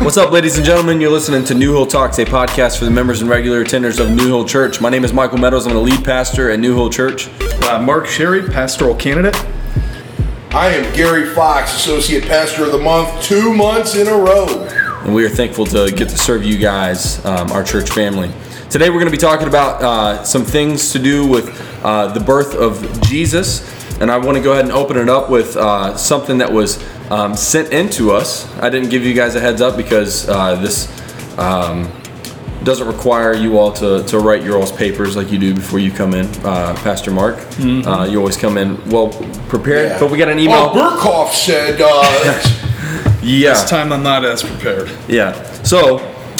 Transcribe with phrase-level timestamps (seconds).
[0.00, 1.00] What's up, ladies and gentlemen?
[1.00, 4.10] You're listening to New Hill Talks, a podcast for the members and regular attenders of
[4.10, 4.80] New Hill Church.
[4.80, 5.66] My name is Michael Meadows.
[5.66, 7.28] I'm the lead pastor at New Hill Church.
[7.64, 9.34] Uh, Mark Sherry, pastoral candidate.
[10.54, 14.46] I am Gary Fox, Associate Pastor of the Month, two months in a row.
[15.02, 18.30] And we are thankful to get to serve you guys, um, our church family.
[18.70, 21.50] Today, we're going to be talking about uh, some things to do with
[21.84, 23.62] uh, the birth of Jesus.
[24.00, 26.78] And I want to go ahead and open it up with uh, something that was
[27.10, 28.46] um, sent into us.
[28.58, 30.86] I didn't give you guys a heads up because uh, this
[31.38, 31.90] um,
[32.62, 35.90] doesn't require you all to, to write your all's papers like you do before you
[35.90, 37.38] come in, uh, Pastor Mark.
[37.60, 39.08] Uh, you always come in well
[39.48, 39.98] prepared, Yeah.
[40.00, 40.70] but we got an email.
[40.72, 43.52] Oh, Burkhoff said, uh, yeah.
[43.54, 44.90] This time I'm not as prepared.
[45.08, 45.32] Yeah.
[45.64, 45.98] So,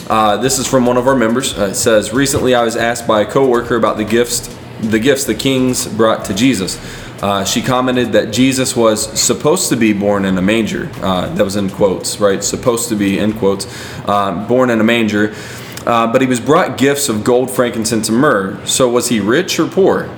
[0.08, 1.58] uh, this is from one of our members.
[1.58, 4.48] Uh, it says, "Recently, I was asked by a coworker about the gifts,
[4.80, 6.76] the gifts the kings brought to Jesus.
[7.20, 10.90] Uh, she commented that Jesus was supposed to be born in a manger.
[11.02, 12.44] Uh, that was in quotes, right?
[12.44, 13.66] Supposed to be in quotes,
[14.08, 15.34] um, born in a manger."
[15.86, 18.64] Uh, but he was brought gifts of gold, frankincense, and myrrh.
[18.66, 20.10] So was he rich or poor?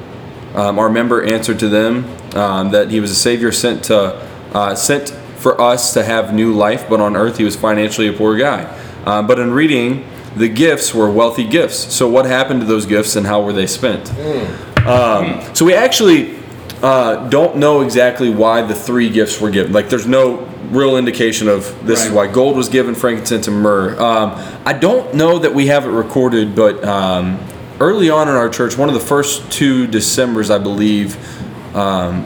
[0.55, 4.75] Um, our member answered to them um, that he was a savior sent to uh,
[4.75, 8.37] sent for us to have new life, but on earth he was financially a poor
[8.37, 8.65] guy.
[9.07, 10.05] Uh, but in reading,
[10.37, 11.77] the gifts were wealthy gifts.
[11.95, 14.11] So what happened to those gifts and how were they spent?
[14.87, 16.40] Um, so we actually
[16.83, 19.73] uh, don't know exactly why the three gifts were given.
[19.73, 20.39] Like there's no
[20.71, 24.01] real indication of this is why gold was given, frankincense, and myrrh.
[24.01, 24.33] Um,
[24.65, 27.39] I don't know that we have it recorded, but um,
[27.81, 31.17] early on in our church, one of the first two Decembers, I believe,
[31.77, 32.25] um,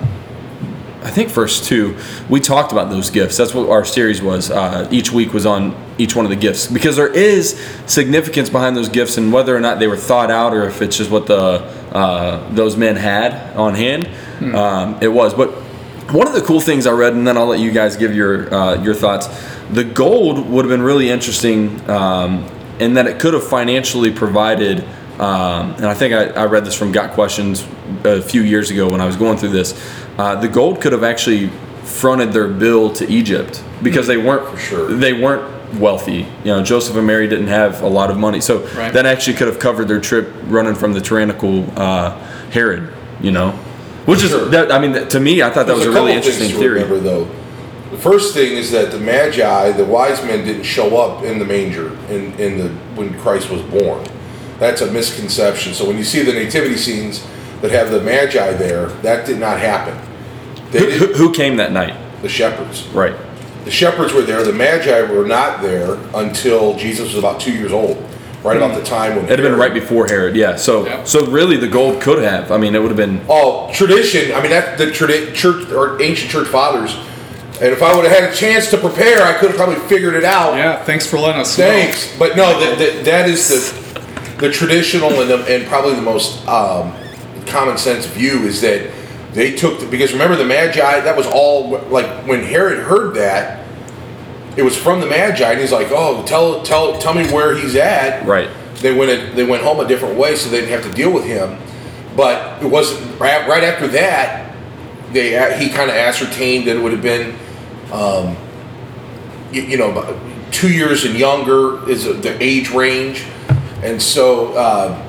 [1.03, 1.97] I think first two,
[2.29, 3.37] we talked about those gifts.
[3.37, 4.51] That's what our series was.
[4.51, 8.77] Uh, each week was on each one of the gifts because there is significance behind
[8.77, 11.27] those gifts and whether or not they were thought out or if it's just what
[11.27, 11.61] the
[11.93, 14.09] uh, those men had on hand.
[14.43, 15.51] Um, it was, but
[16.13, 18.53] one of the cool things I read, and then I'll let you guys give your
[18.53, 19.29] uh, your thoughts.
[19.71, 22.47] The gold would have been really interesting um,
[22.79, 24.85] in that it could have financially provided.
[25.19, 27.65] Um, and I think I, I read this from Got Questions
[28.05, 29.73] a few years ago when I was going through this.
[30.19, 31.49] Uh, the gold could have actually
[31.85, 34.93] fronted their bill to Egypt because they weren't For sure.
[34.93, 36.27] they weren't wealthy.
[36.45, 38.93] You know, Joseph and Mary didn't have a lot of money, so Right.
[38.93, 42.19] that actually could have covered their trip running from the tyrannical uh,
[42.51, 42.93] Herod.
[43.21, 43.59] You know,
[44.07, 44.45] which Sure.
[44.45, 46.83] is that, I mean, to me, I thought that was there's a really interesting theory.
[46.83, 47.29] Remember, though,
[47.91, 51.45] the first thing is that the Magi, the wise men, didn't show up in the
[51.45, 54.05] manger in, in the when Christ was born.
[54.59, 55.75] That's a misconception.
[55.75, 57.27] So when you see the nativity scenes
[57.61, 59.97] that have the Magi there, that did not happen.
[60.73, 61.97] Who, who came that night?
[62.23, 62.87] the shepherds.
[62.89, 63.15] Right.
[63.65, 64.43] The shepherds were there.
[64.43, 67.97] The Magi were not there until Jesus was about two years old,
[68.45, 70.37] right about the time when It'd have been right before Herod.
[70.37, 70.57] Yeah.
[70.57, 71.05] So Yeah.
[71.05, 72.53] so really, the gold could have.
[72.53, 73.21] I mean, it would have been.
[73.29, 74.33] Oh, tradition.
[74.35, 76.97] I mean, that the tradi- church or ancient church fathers.
[77.61, 80.15] And if I would have had a chance to prepare, I could have probably figured
[80.15, 80.57] it out.
[80.57, 81.67] Yeah, thanks for letting us know.
[81.67, 83.85] Thanks, but no, that, that, that is the
[84.39, 86.93] the traditional and, the, and probably the most um,
[87.47, 88.91] common sense view is that
[89.33, 93.64] they took the, because remember the Magi that was all like when Herod heard that
[94.57, 97.77] it was from the Magi and he's like oh tell tell tell me where he's
[97.77, 98.27] at.
[98.27, 98.51] Right.
[98.77, 101.13] they went a, they went home a different way so they didn't have to deal
[101.13, 101.59] with him.
[102.17, 104.45] But it wasn't right, right after that
[105.15, 107.37] they he kind of ascertained that it would have been
[107.93, 108.37] um,
[109.51, 110.21] you, you know
[110.51, 113.25] two years and younger is the age range.
[113.83, 115.03] And so uh,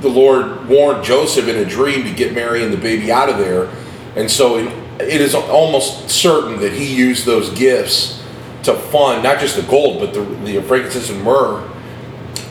[0.00, 3.38] the lord warned joseph in a dream to get mary and the baby out of
[3.38, 3.70] there.
[4.16, 4.68] And so it,
[5.00, 8.23] it is almost certain that he used those gifts
[8.64, 11.62] to fund not just the gold but the, the frankincense and myrrh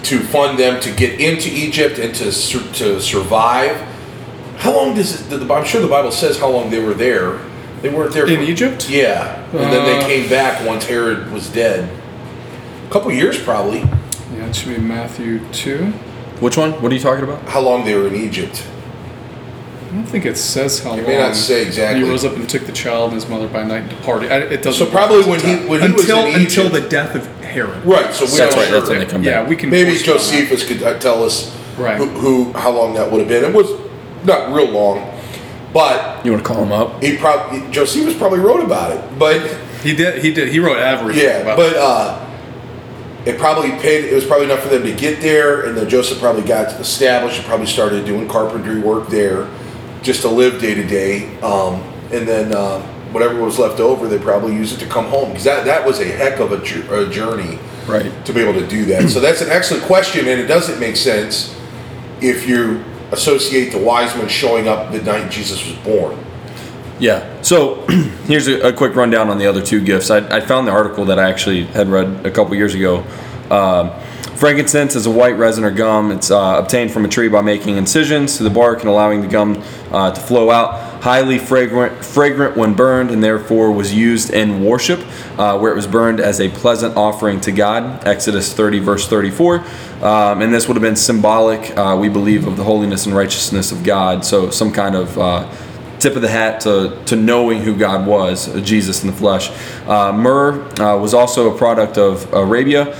[0.03, 2.25] to fund them to get into Egypt and to
[2.74, 3.75] to survive.
[4.57, 5.29] How long does it?
[5.40, 7.40] The, I'm sure the Bible says how long they were there.
[7.81, 8.90] They weren't there In for- Egypt?
[8.90, 11.90] Yeah, and then they Uh, came back once Herod was dead.
[12.88, 13.80] A couple years probably.
[13.80, 15.88] Yeah, it should be Matthew 2.
[16.40, 16.72] Which one?
[16.81, 17.41] What are you talking about?
[17.50, 18.66] How long they were in Egypt?
[19.94, 21.06] I don't think it says how It long.
[21.06, 22.04] may not say exactly.
[22.04, 24.31] He rose up and took the child and his mother by night and departed.
[24.31, 24.88] I- It doesn't.
[24.88, 27.86] So probably when he- when he was until in until Egypt- the death of Herod.
[27.86, 28.12] Right.
[28.12, 28.72] So we That's don't right.
[28.72, 28.78] know.
[28.80, 29.50] That's when they come Yeah, back.
[29.50, 29.69] we can.
[29.69, 30.24] Maybe force it on that.
[30.24, 31.98] Josephus could uh, tell us Right.
[31.98, 33.44] who, who how long that would have been.
[33.45, 33.68] It was
[34.25, 35.07] not real long,
[35.74, 37.04] but You want to call him up?
[37.04, 39.42] he probably Josephus probably wrote about it, but.
[39.84, 40.24] He did.
[40.24, 40.48] He did.
[40.48, 41.24] He wrote everything.
[41.24, 42.16] Yeah, about but uh,
[43.25, 44.06] it probably paid.
[44.06, 47.38] It was probably enough for them to get there, and then Joseph probably got established
[47.38, 49.46] and probably started doing carpentry work there,
[50.03, 51.35] just to live day to day.
[51.39, 51.75] Um,
[52.11, 52.79] and then uh,
[53.11, 56.00] whatever was left over, they probably used it to come home because that that was
[56.00, 57.57] a heck of a, a journey
[57.88, 58.25] Right.
[58.25, 59.09] to be able to do that.
[59.09, 61.53] so that's an excellent question, and it doesn't make sense
[62.21, 66.17] if you associate the wise men showing up the night Jesus was born.
[67.00, 67.41] Yeah.
[67.41, 67.81] So
[68.25, 70.09] here's a, a quick rundown on the other two gifts.
[70.09, 73.03] I, I found the article that I actually had read a couple years ago.
[73.51, 73.91] Um,
[74.44, 76.12] frankincense is a white resin or gum.
[76.12, 79.28] It's uh, obtained from a tree by making incisions to the bark and allowing the
[79.30, 81.01] gum uh, to flow out.
[81.01, 85.00] Highly fragrant, fragrant when burned, and therefore was used in worship,
[85.40, 88.06] uh, where it was burned as a pleasant offering to God.
[88.06, 89.60] Exodus 30, verse 34.
[90.01, 93.72] Um, and this would have been symbolic, uh, we believe, of the holiness and righteousness
[93.72, 94.25] of God.
[94.25, 95.50] So some kind of uh,
[96.00, 99.50] tip of the hat to, to knowing who God was, Jesus in the flesh.
[99.88, 102.94] Uh, myrrh uh, was also a product of Arabia,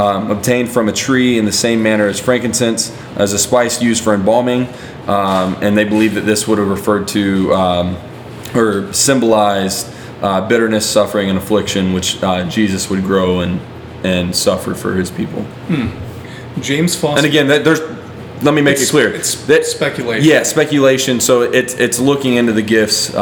[0.00, 4.02] um, obtained from a tree in the same manner as frankincense, as a spice used
[4.02, 4.66] for embalming.
[5.06, 7.96] Um, and they believe that this would have referred to um,
[8.54, 9.92] or symbolized
[10.22, 13.60] uh, bitterness, suffering, and affliction, which uh, Jesus would grow and
[14.02, 15.46] and suffer for his people.
[16.60, 17.18] James Foster.
[17.18, 17.80] And again, that, there's.
[18.42, 19.12] Let me make it clear.
[19.12, 20.26] it's that, speculation.
[20.26, 21.20] Yeah, speculation.
[21.20, 23.14] So it's it's looking into the gifts.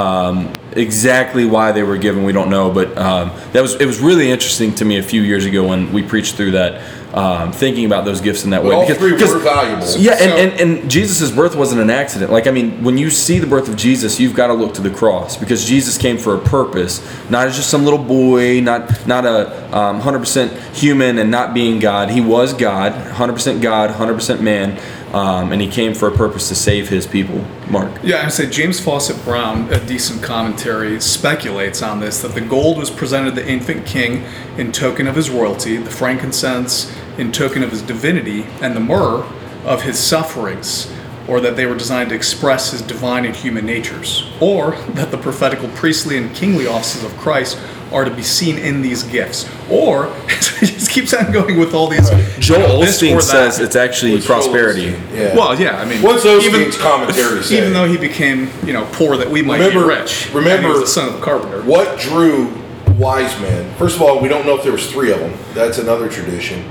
[0.79, 2.71] Exactly why they were given, we don't know.
[2.71, 5.93] But um, that was it was really interesting to me a few years ago when
[5.93, 6.81] we preached through that,
[7.15, 8.75] um, thinking about those gifts in that But way.
[8.77, 9.87] all three were valuable.
[9.99, 12.31] Yeah, and, and, and Jesus' birth wasn't an accident.
[12.31, 14.81] Like, I mean, when you see the birth of Jesus, you've got to look to
[14.83, 19.07] the cross because Jesus came for a purpose, not as just some little boy, not
[19.07, 22.11] not a um, 100% human and not being God.
[22.11, 24.81] He was God, 100% God, 100% man,
[25.13, 27.45] um, and he came for a purpose to save his people.
[27.71, 27.91] Mark.
[28.03, 32.79] Yeah, I say Jamieson Fausset Brown, a decent commentary, speculates on this that the gold
[32.79, 34.25] was presented to the infant king
[34.57, 39.25] in token of his royalty, the frankincense in token of his divinity, and the myrrh
[39.65, 40.93] of his sufferings,
[41.27, 45.19] or that they were designed to express his divine and human natures, or that the
[45.19, 47.59] prophetical, priestly, and kingly offices of Christ
[47.93, 50.12] are to be seen in these gifts, or
[50.61, 52.08] he just keeps on going with all these.
[52.38, 54.94] Joel you know, this Osteen says it's actually What's prosperity.
[55.14, 55.35] Yeah.
[55.35, 57.56] Well, yeah, I mean, What's Osteen's commentary say?
[57.58, 60.29] Even though he became, you know, poor, that we might Remember- be rich.
[60.35, 61.62] remember- and he was the son of a carpenter.
[61.62, 62.52] What drew
[62.99, 63.73] wise men?
[63.76, 65.32] First of all, we don't know if there was three of them.
[65.55, 66.64] That's another tradition.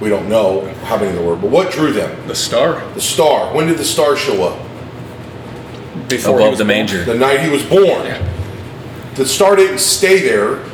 [0.00, 1.34] We don't know how many there were.
[1.36, 2.28] But what drew them?
[2.28, 3.52] The star The star.
[3.54, 4.58] When did the star show up?
[6.08, 6.68] before Above was the born.
[6.78, 7.04] manger.
[7.04, 7.82] The night he was born.
[8.06, 8.27] Yeah.
[9.18, 10.64] The star didn't stay there.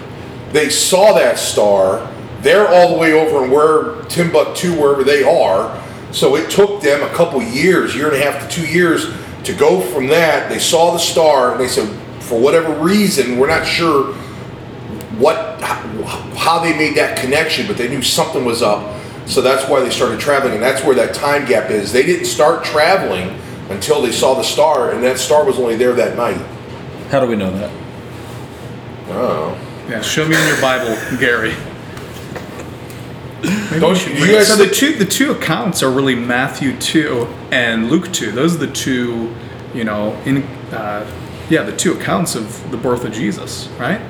[0.52, 2.12] They saw that star.
[2.42, 5.82] They're all the way over in where Timbuktu, wherever they are.
[6.12, 9.06] So it took them a couple years, year and a half to two years,
[9.44, 10.50] to go from that.
[10.50, 11.88] They saw the star and they said,
[12.22, 14.12] for whatever reason, we're not sure
[15.16, 15.58] what
[16.36, 19.00] how they made that connection, but they knew something was up.
[19.26, 21.92] So that's why they started traveling, and that's where that time gap is.
[21.92, 25.94] They didn't start traveling until they saw the star, and that star was only there
[25.94, 26.36] that night.
[27.08, 27.83] How do we know that?
[29.08, 29.58] Oh.
[29.88, 31.54] Yeah, show me in your Bible, Gary.
[33.78, 37.90] Don't you, you guys so the two the two accounts are really Matthew two and
[37.90, 38.30] Luke two.
[38.32, 39.34] Those are the two,
[39.74, 40.42] you know, in
[40.72, 41.06] uh,
[41.50, 44.00] yeah, the two accounts of the birth of Jesus, right?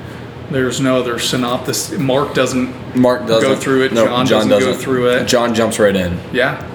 [0.49, 1.91] There's no other synopsis.
[1.97, 2.95] Mark doesn't.
[2.95, 5.27] Mark doesn't Go through it, No, John doesn't go through it.
[5.27, 6.17] John jumps right in.
[6.31, 6.65] Yeah,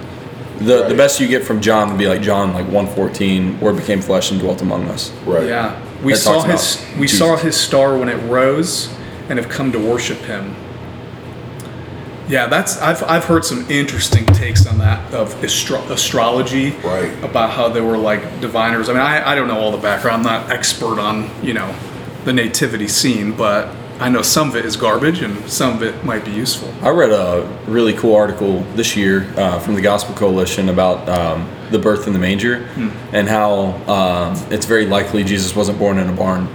[0.59, 4.01] The, the best you get from John would be like John like 114, word became
[4.01, 5.09] flesh and dwelt among us.
[5.25, 5.47] right.
[5.47, 5.81] yeah.
[6.03, 7.19] We saw his we Jesus.
[7.19, 8.93] saw his star when it rose,
[9.29, 10.55] and have come to worship him.
[12.27, 17.11] Yeah, that's I've I've heard some interesting takes on that of astro- astrology, Right.
[17.23, 18.87] About how they were like diviners.
[18.89, 20.25] I mean, I, I don't know all the background.
[20.25, 21.75] I'm not expert on you know
[22.23, 23.69] the nativity scene, but
[24.01, 26.73] I know some of it is garbage and some of it might be useful.
[26.81, 31.47] I read a really cool article this year uh, from the Gospel Coalition about um,
[31.69, 32.67] the birth in the manger
[33.13, 36.47] and how um, it's very likely Jesus wasn't born in a barn.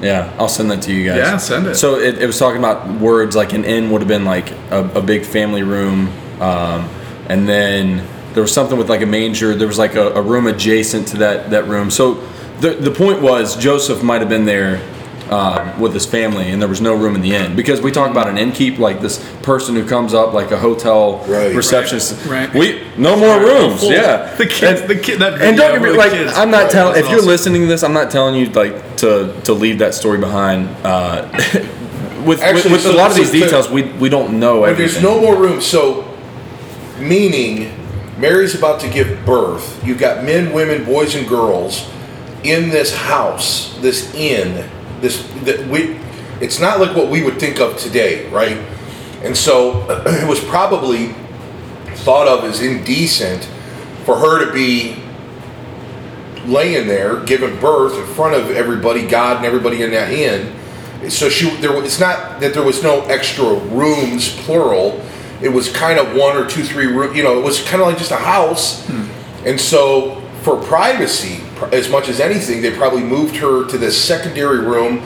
[0.00, 1.18] Yeah, I'll send that to you guys.
[1.18, 1.74] Yeah, send it.
[1.76, 4.90] So it, it was talking about words like an inn would have been like a,
[4.94, 6.08] a big family room,
[6.40, 6.88] um,
[7.28, 9.54] and then there was something with like a manger.
[9.54, 11.90] There was like a, a room adjacent to that that room.
[11.90, 12.14] So
[12.60, 14.82] the the point was Joseph might have been there
[15.30, 18.10] uh, with his family, and there was no room in the inn because we talk
[18.10, 21.54] about an innkeep like this person who comes up like a hotel Right.
[21.54, 22.26] receptionist.
[22.26, 22.54] Right, right.
[22.54, 23.80] We no more rooms.
[23.80, 26.32] Full- Yeah, the kids- And- the kid- that and don't video get me like kids.
[26.36, 29.32] I'm not telling that's if you're listening to this, I'm not telling you like to
[29.44, 30.68] to leave that story behind.
[30.84, 31.26] Uh,
[32.24, 34.38] with Actually, with, with so- a lot of so these to- details, we we don't
[34.38, 35.60] know But there's no more room.
[35.60, 36.04] So,
[36.98, 37.72] meaning,
[38.18, 39.82] Mary's about to give birth.
[39.84, 41.86] You've got men, women, boys, and girls
[42.42, 44.68] in this house, this inn.
[45.04, 46.00] This that we.
[46.40, 48.56] It's not like what we would think of today, right?
[49.22, 51.08] And so, it was probably
[52.04, 53.44] thought of as indecent
[54.04, 54.96] for her to be
[56.46, 60.58] laying there giving birth in front of everybody, God and everybody in that inn.
[61.10, 65.04] So she there it's not that there was no extra rooms plural.
[65.42, 67.14] It was kind of one or two, three room.
[67.14, 68.86] You know, it was kind of like just a house.
[68.86, 69.04] Hmm.
[69.46, 74.02] And so for privacy, pr- as much as anything, they probably moved her to this
[74.02, 75.00] secondary room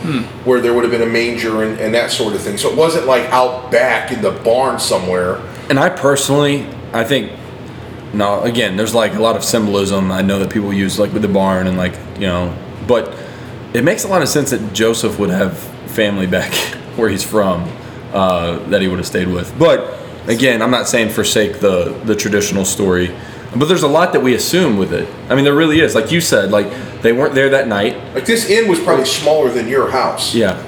[0.45, 2.57] where there would have been a manger and, and that sort of thing.
[2.57, 5.37] So it wasn't like out back in the barn somewhere.
[5.69, 7.33] And I personally, I think,
[8.15, 11.23] now again, there's like a lot of symbolism I know that people use, like with
[11.23, 13.15] the barn and like, you know, but
[13.75, 16.53] it makes a lot of sense that Joseph would have family back
[16.97, 17.69] where he's from
[18.13, 19.57] uh, that he would have stayed with.
[19.59, 23.15] But again, I'm not saying forsake the, the traditional story,
[23.57, 25.09] but there's a lot that we assume with it.
[25.31, 25.95] I mean, there really is.
[25.95, 26.67] Like you said, like
[27.03, 27.97] they weren't there that night.
[28.15, 30.35] Like this inn was probably smaller than your house.
[30.35, 30.65] Yeah.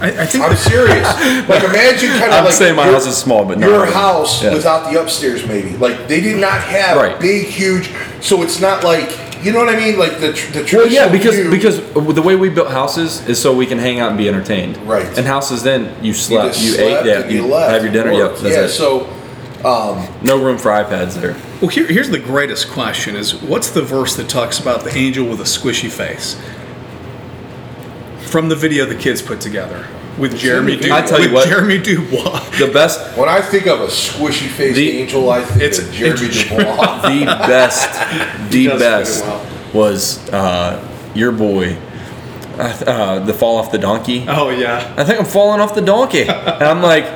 [0.00, 1.06] I, I think I'm serious.
[1.48, 3.80] like imagine kind of I'm like saying my your- house is small, but not your
[3.82, 3.92] really.
[3.92, 4.52] house Yeah.
[4.52, 5.76] without the upstairs, maybe.
[5.76, 7.18] Like they did not have Right.
[7.20, 7.90] big, huge.
[8.20, 9.98] So it's not like you know what I mean.
[9.98, 10.82] Like the the traditional.
[10.82, 14.00] Well, yeah, because view, because the way we built houses is so we can hang
[14.00, 14.76] out and be entertained.
[14.78, 15.06] Right.
[15.16, 17.70] And houses then you you, slept, just you, slept ate, yeah, you, you left.
[17.72, 18.12] have your dinner.
[18.12, 18.42] Worked.
[18.42, 18.64] Yep, that's yeah.
[18.64, 18.68] it.
[18.70, 19.06] So
[19.62, 21.36] no room for iPads there.
[21.60, 25.26] Well, here, here's the greatest question: Is what's the verse that talks about the angel
[25.26, 26.40] with a squishy face?
[28.30, 29.86] From the video the kids put together
[30.18, 30.96] with Jeremy, in the du- video.
[30.96, 31.48] I tell you with what.
[31.48, 32.40] Jeremy Dubois.
[32.58, 35.92] The best, when I think of a squishy faced The- angel, I think It's- of
[35.92, 37.02] Jeremy it's- Dubois.
[37.08, 39.46] the best, the does fit it best well.
[39.72, 41.76] was uh, your boy,
[42.58, 44.26] uh, uh, the fall off the donkey.
[44.28, 47.06] Oh yeah, I think I'm falling off the donkey, and I'm like,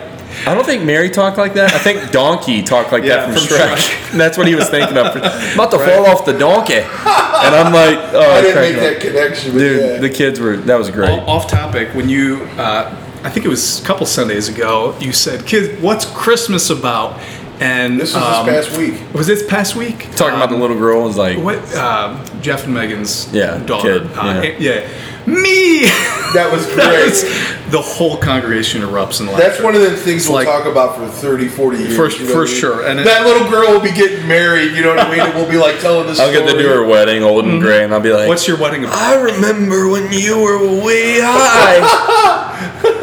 [0.47, 1.73] I don't think Mary talked like that.
[1.75, 3.75] I think donkey talked like Yeah, that from, from Shrek.
[3.77, 4.13] Shrek.
[4.19, 5.07] That's what he was thinking of.
[5.17, 5.17] I'm
[5.55, 8.81] about to fall off the donkey, and I'm like, oh, I didn't cracking make up.
[8.81, 9.53] that connection.
[9.53, 9.99] But Dude, yeah.
[9.99, 11.11] the kids were that was great.
[11.11, 11.95] O- off topic.
[11.95, 16.05] When you, uh, I think it was a couple Sundays ago, you said, "Kids, what's
[16.07, 17.19] Christmas about?"
[17.63, 19.15] And this was um, this past week.
[19.15, 20.09] Was this past week?
[20.17, 24.01] Talking about the little girl was like, what um, Jeff and Megan's Yeah, daughter.
[24.01, 24.57] kid, Uh, yeah.
[24.59, 24.89] yeah.
[25.27, 25.89] Me.
[26.33, 27.11] That was That great.
[27.11, 29.43] was- the whole congregation erupts in laughter.
[29.49, 31.95] That's one of the things we'll like- talk about for 30, 40 years.
[31.97, 32.55] For- you know for I mean?
[32.55, 35.21] sure, and it- that little girl will be getting married, you know what I mean?
[35.21, 36.19] And we'll be like telling this.
[36.19, 36.47] I'll story.
[36.47, 38.85] get to do her wedding, old and gray, and I'll be like, What's your wedding
[38.85, 38.97] about?
[38.97, 41.81] I remember when you were way high,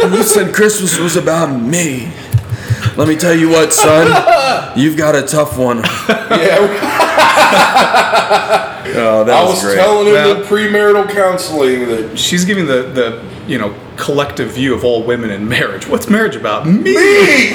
[0.04, 2.12] and you said Christmas was about me.
[3.00, 5.78] Let me tell you what, son, you've got a tough one.
[5.78, 5.80] Yeah,
[8.92, 9.76] Oh, that I was, was great.
[9.76, 14.74] telling him Well- in premarital counseling that She's giving the the you know collective view
[14.74, 15.88] of all women in marriage.
[15.88, 16.66] What's marriage about?
[16.68, 16.82] Me.
[16.94, 17.54] me.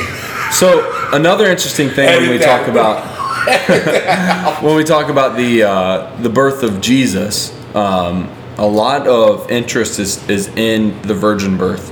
[0.53, 2.61] So another interesting thing when we that.
[2.61, 3.05] talk about
[4.63, 9.99] when we talk about the uh, the birth of Jesus, um, a lot of interest
[9.99, 11.91] is is in the virgin birth.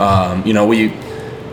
[0.00, 0.94] Um, you know, we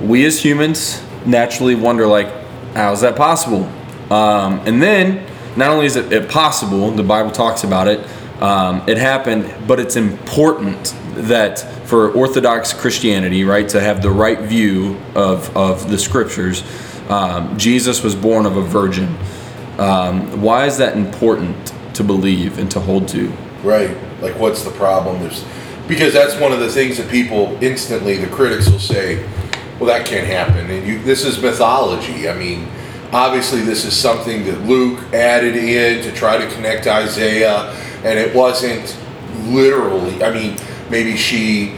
[0.02, 2.28] we as humans naturally wonder like,
[2.74, 3.66] how is that possible?
[4.12, 5.26] Um, and then
[5.56, 8.00] not only is it, it possible, the Bible talks about it.
[8.42, 14.40] Um, it happened, but it's important that for Orthodox Christianity, right, to have the right
[14.40, 16.64] view of, of the scriptures,
[17.10, 19.16] um, Jesus was born of a virgin.
[19.78, 23.32] Um, why is that important to believe and to hold to?
[23.64, 23.96] Right.
[24.22, 25.22] Like, what's the problem?
[25.22, 25.46] There's
[25.88, 29.28] because that's one of the things that people instantly, the critics will say,
[29.84, 32.30] "Well, that can't happen." And you, this is mythology.
[32.30, 32.68] I mean,
[33.12, 37.74] obviously, this is something that Luke added in to try to connect Isaiah,
[38.04, 38.98] and it wasn't
[39.48, 40.24] literally.
[40.24, 40.56] I mean,
[40.90, 41.76] maybe she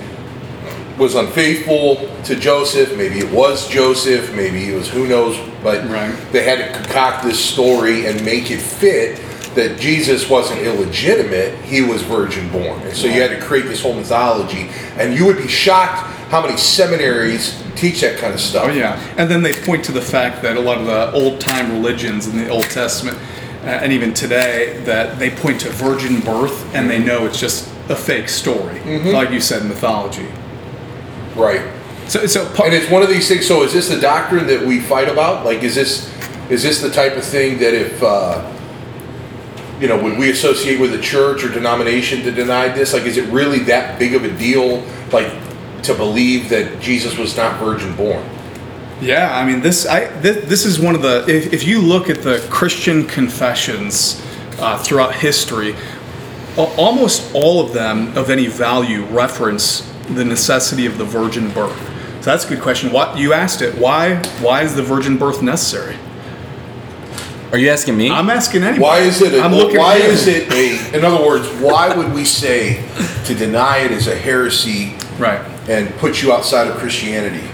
[0.98, 2.96] was unfaithful to Joseph.
[2.96, 4.34] Maybe it was Joseph.
[4.36, 5.38] Maybe it was who knows.
[5.64, 6.14] But Right.
[6.32, 9.20] they had to concoct this story and make it fit
[9.56, 11.56] that Jesus wasn't illegitimate.
[11.64, 12.82] He was virgin born.
[12.84, 14.70] And so you had to create this whole mythology.
[14.98, 18.66] And you would be shocked how many seminaries teach that kind of stuff.
[18.66, 21.40] Oh yeah, and then they point to the fact that a lot of the old
[21.40, 23.18] time religions in the Old Testament,
[23.64, 27.70] uh, and even today, that they point to virgin birth and they know it's just
[27.88, 28.82] a fake story,
[29.14, 30.28] like you said, mythology.
[31.38, 31.72] Right.
[32.10, 33.48] So, so part, And it's one of these things.
[33.48, 35.46] So is this the doctrine that we fight about?
[35.46, 36.14] Like, is this
[36.50, 38.52] is this the type of thing that if uh,
[39.80, 42.92] you know, would we associate with a church or denomination to deny this?
[42.92, 44.84] Like, is it really that big of a deal?
[45.14, 45.32] Like,
[45.86, 48.24] to believe that Jesus was not virgin born?
[49.02, 49.86] Yeah, I mean this.
[49.86, 51.26] I this, this is one of the.
[51.28, 54.22] If, if you look at the Christian confessions
[54.60, 55.76] uh, throughout history,
[56.58, 61.78] almost all of them of any value reference the necessity of the virgin birth.
[62.24, 62.92] So that's a good question.
[62.92, 63.76] What you asked it?
[63.78, 64.16] Why?
[64.40, 65.98] Why is the virgin birth necessary?
[67.52, 68.10] Are you asking me?
[68.10, 68.82] I'm asking anybody.
[68.82, 69.34] Why is it?
[69.34, 70.10] A, I'm looking why at you.
[70.10, 70.98] is it a?
[70.98, 72.84] In other words, why would we say
[73.26, 75.55] to deny it is a heresy right?
[75.68, 77.48] And put you outside of Christianity?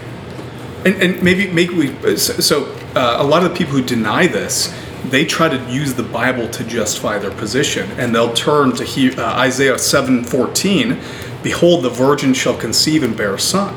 [0.85, 2.65] And, and maybe maybe we so, so
[2.95, 4.73] uh, a lot of the people who deny this
[5.05, 9.15] they try to use the Bible to justify their position, and they'll turn to he,
[9.15, 10.99] uh, Isaiah seven fourteen,
[11.43, 13.75] "Behold, the virgin shall conceive and bear a son,"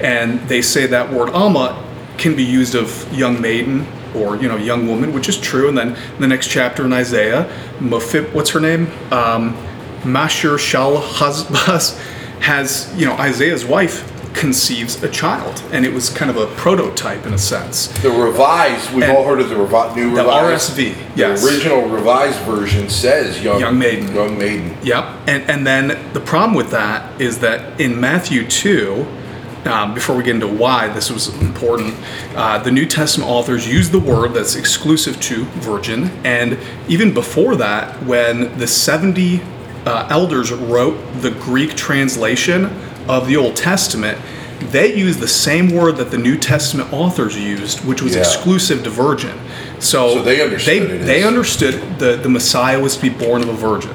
[0.00, 1.82] and they say that word "alma"
[2.16, 5.68] can be used of young maiden or you know young woman, which is true.
[5.68, 8.86] And then the next chapter in Isaiah, Mephib, what's her name?
[9.10, 9.56] Um,
[10.02, 12.00] Mashur Shal Hazbaz
[12.42, 17.26] has, you know, Isaiah's wife conceives a child, and it was kind of a prototype
[17.26, 17.88] in a sense.
[18.00, 20.70] The revised, we've And all heard of the revi- new the revised.
[20.72, 21.42] RSV, yes.
[21.42, 24.14] The original revised version says young, Young maiden.
[24.14, 24.76] Young maiden.
[24.82, 25.04] Yep.
[25.28, 29.06] And and then the problem with that is that in Matthew two,
[29.66, 31.94] um, before we get into why this was important,
[32.34, 36.58] uh, the New Testament authors use the word that's exclusive to virgin, and
[36.88, 39.42] even before that, when the seventy
[39.86, 42.66] uh, elders wrote the Greek translation
[43.08, 44.18] of the Old Testament.
[44.70, 48.20] They used the same word that the New Testament authors used, which was Yeah.
[48.20, 49.38] exclusive to virgin.
[49.80, 53.48] So, So they understood they, they understood the, the Messiah was to be born of
[53.48, 53.94] a virgin.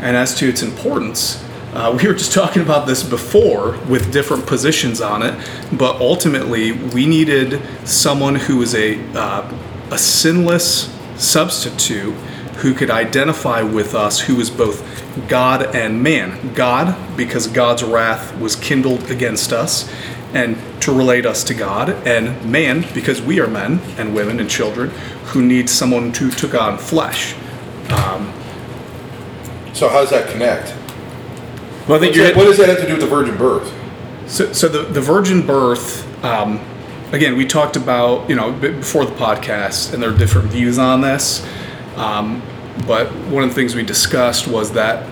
[0.00, 4.46] And as to its importance, uh, we were just talking about this before with different
[4.46, 5.34] positions on it,
[5.70, 9.52] but ultimately we needed someone who was a, uh,
[9.90, 12.14] a sinless substitute
[12.60, 14.82] who could identify with us who was both
[15.28, 16.54] God and man.
[16.54, 19.90] God, because God's wrath was kindled against us,
[20.32, 24.48] and to relate us to God, and man, because we are men and women and
[24.48, 24.90] children
[25.26, 27.34] who need someone who took on flesh.
[29.72, 30.74] So how does that connect?
[31.88, 33.72] Well, I think that- what does that have to do with the virgin birth?
[34.26, 36.60] So, so the, the virgin birth, um,
[37.12, 41.00] again, we talked about, you know, before the podcast, and there are different views on
[41.00, 41.44] this.
[41.96, 42.42] Um,
[42.86, 45.08] but one of the things we discussed was that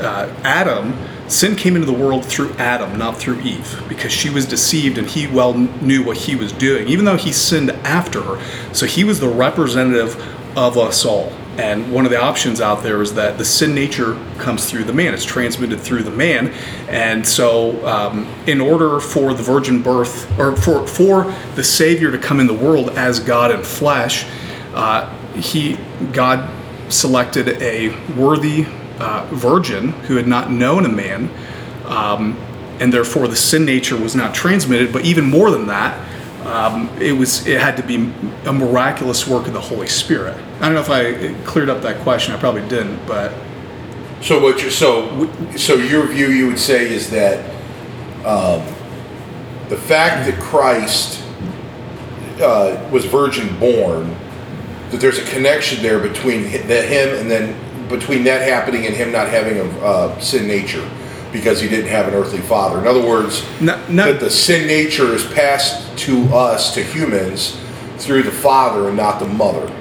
[0.00, 0.94] uh, Adam,
[1.28, 5.08] sin came into the world through Adam, not through Eve, because she was deceived and
[5.08, 8.74] he well knew what he was doing, even though he sinned after her.
[8.74, 10.16] So he was the representative
[10.56, 11.32] of us all.
[11.58, 14.92] And one of the options out there is that the sin nature comes through the
[14.92, 15.14] man.
[15.14, 16.48] It's transmitted through the man.
[16.88, 22.18] And so, um, in order for the virgin birth, or for, for the Savior to
[22.18, 24.26] come in the world as God in flesh,
[24.74, 25.78] uh, he
[26.12, 26.50] God
[26.88, 28.66] selected a worthy
[28.98, 31.30] uh, virgin who had not known a man,
[31.84, 32.36] um,
[32.80, 34.92] and therefore the sin nature was not transmitted.
[34.92, 35.98] But even more than that,
[36.46, 38.12] um, it was it had to be
[38.46, 40.36] a miraculous work of the Holy Spirit.
[40.60, 42.34] I don't know if I cleared up that question.
[42.34, 43.32] I probably didn't, but
[44.22, 47.44] So what you so so your view you would say is that
[48.24, 48.62] um,
[49.68, 51.22] the fact that Christ
[52.40, 54.16] uh, was virgin born,
[54.90, 59.12] that there's a connection there between that him and then between that happening and him
[59.12, 60.88] not having a uh, sin nature
[61.32, 62.78] because he didn't have an earthly father.
[62.78, 67.58] In other words, No- no- that the sin nature is passed to us to humans
[67.98, 69.72] through the father and not the mother.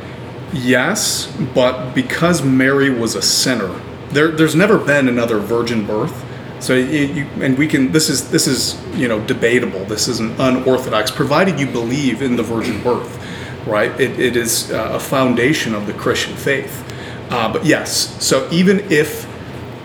[0.54, 3.74] Yes, but because Mary was a sinner,
[4.10, 6.24] there, there's never been another virgin birth.
[6.60, 7.92] So you, you, and we can.
[7.92, 9.84] This is this is you know debatable.
[9.86, 13.20] This isn't unorthodox, provided you believe in the virgin birth,
[13.66, 13.92] right?
[14.00, 16.84] It, it is uh, a foundation of the Christian faith.
[17.30, 19.28] Uh, but yes, so even if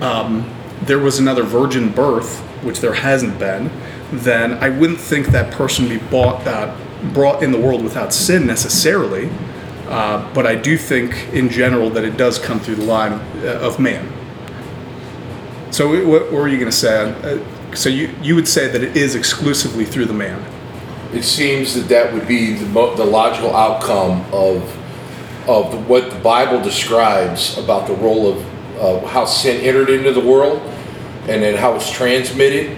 [0.02, 0.48] um,
[0.82, 3.70] there was another virgin birth, which there hasn't been,
[4.12, 6.76] then I wouldn't think that person be bought, uh,
[7.14, 9.30] brought in the world without sin necessarily.
[9.88, 13.44] Uh, but I do think, in general, that it does come through the line of,
[13.44, 14.12] uh, of man.
[15.72, 17.42] So, what, were you going to say?
[17.74, 20.44] So, you, you would say that it is exclusively through the man.
[21.12, 24.77] It seems that that would be the, mo- the logical outcome of
[25.49, 30.12] of the, what the Bible describes about the role of uh, how sin entered into
[30.12, 30.59] the world
[31.29, 32.77] and then how it's transmitted.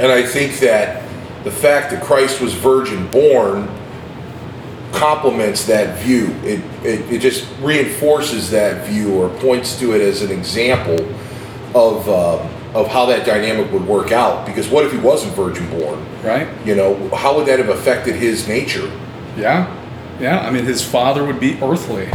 [0.00, 1.06] And I think that
[1.44, 3.68] the fact that Christ was virgin born
[4.92, 6.28] complements that view.
[6.42, 11.06] It, it, it just reinforces that view or points to it as an example
[11.74, 12.38] of, uh,
[12.76, 14.44] of how that dynamic would work out.
[14.46, 16.04] Because what if he wasn't virgin born?
[16.22, 16.46] Right?
[16.66, 18.90] You know, how would that have affected his nature?
[19.36, 19.74] Yeah.
[20.20, 20.40] Yeah.
[20.40, 22.08] I mean, his father would be earthly.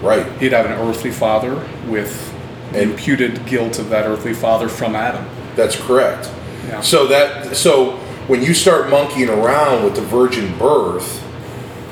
[0.00, 0.26] Right.
[0.38, 2.32] He'd have an earthly father with
[2.72, 5.24] And- imputed guilt of that earthly father from Adam.
[5.56, 6.30] That's correct.
[6.68, 6.80] Yeah.
[6.80, 7.92] So that so
[8.28, 11.22] when you start monkeying around with the virgin birth,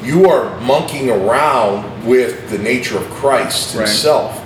[0.03, 3.87] you are monkeying around with the nature of Christ Right.
[3.89, 4.41] himself.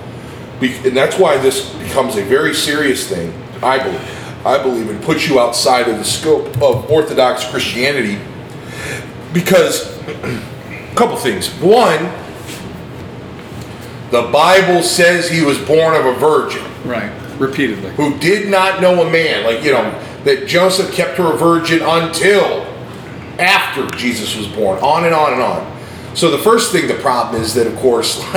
[0.60, 4.46] And that's why this becomes a very serious thing, I believe.
[4.46, 8.18] I believe and puts you outside of the scope of Orthodox Christianity
[9.32, 10.42] because a
[10.94, 11.48] couple things.
[11.60, 12.04] One,
[14.10, 17.12] the Bible says he was born of a virgin Right.
[17.38, 17.90] Repeatedly.
[17.90, 19.44] who did not know a man.
[19.44, 19.90] Like, you know,
[20.24, 22.62] that Joseph kept her a virgin until
[23.38, 25.78] after Jesus was born, on and on and on.
[26.16, 28.18] So the first thing, the problem is that, of course,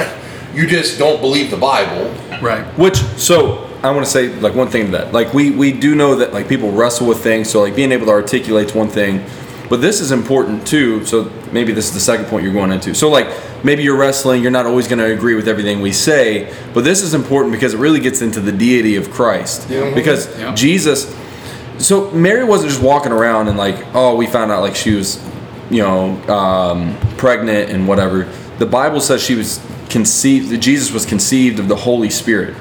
[0.54, 2.10] you just don't believe the Bible.
[2.42, 2.66] Right.
[2.78, 5.14] Which so I want to say like one thing to that.
[5.14, 7.50] Like we we do know that like people wrestle with things.
[7.50, 9.24] So like being able to articulate one thing,
[9.70, 11.06] But this is important too.
[11.06, 12.94] So maybe this is the second point you're going into.
[12.94, 13.28] So like
[13.64, 17.02] maybe you're wrestling, you're not always going to agree with everything we say, but this
[17.02, 19.70] is important because it really gets into the deity of Christ.
[19.70, 20.54] Because Yeah.
[20.56, 21.06] Jesus.
[21.78, 25.20] So Mary wasn't just walking around and like, oh, we found out like she was,
[25.70, 28.28] you know, um, pregnant and whatever.
[28.60, 29.60] The Bible says she was
[29.92, 30.60] conceived.
[30.62, 32.56] Jesus was conceived of the Holy Spirit.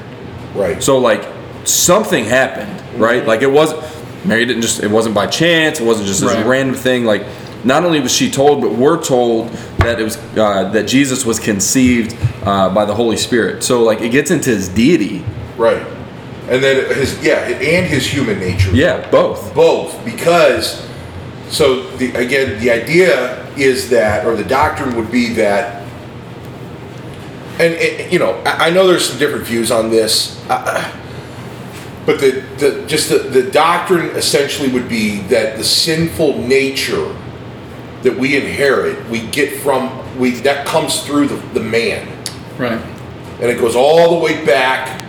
[0.54, 0.82] Right.
[0.82, 1.26] So like
[1.64, 3.24] something happened, right?
[3.26, 3.82] Like it wasn't
[4.24, 5.80] Mary didn't just it wasn't by chance.
[5.80, 6.44] It wasn't just this Right.
[6.44, 7.04] random thing.
[7.04, 7.24] Like
[7.64, 11.38] not only was she told, but we're told that it was uh, that Jesus was
[11.38, 13.62] conceived uh, by the Holy Spirit.
[13.62, 15.24] So like it gets into his deity.
[15.56, 15.86] Right.
[16.48, 18.74] And then his yeah, and his human nature.
[18.74, 19.54] Yeah, both.
[19.54, 20.84] Both, because
[21.48, 25.79] so the again the idea is that, or the doctrine would be that,
[27.60, 30.90] and it, you know I, I know there's some different views on this, uh,
[32.06, 37.14] but the, the just the, the doctrine essentially would be that the sinful nature
[38.02, 42.08] that we inherit, we get from we that comes through the, the man
[42.58, 42.80] Right.
[43.40, 45.00] and it goes all the way back,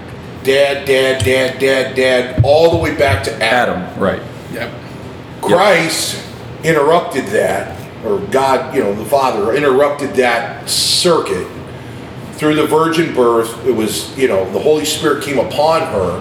[0.44, 3.80] dad, dad, dad, dad, dad, all the way back to Adam.
[3.82, 4.22] Adam, right?
[4.54, 4.74] Yep.
[5.42, 6.24] Christ
[6.64, 11.48] interrupted that, or God, you know, the Father interrupted that circuit
[12.42, 13.68] through the virgin birth.
[13.68, 16.20] It was, you know, the Holy Spirit came upon her,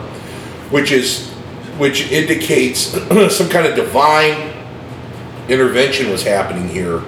[0.69, 1.31] which is,
[1.79, 2.81] which indicates
[3.35, 4.53] some kind of divine
[5.49, 6.99] intervention was happening here,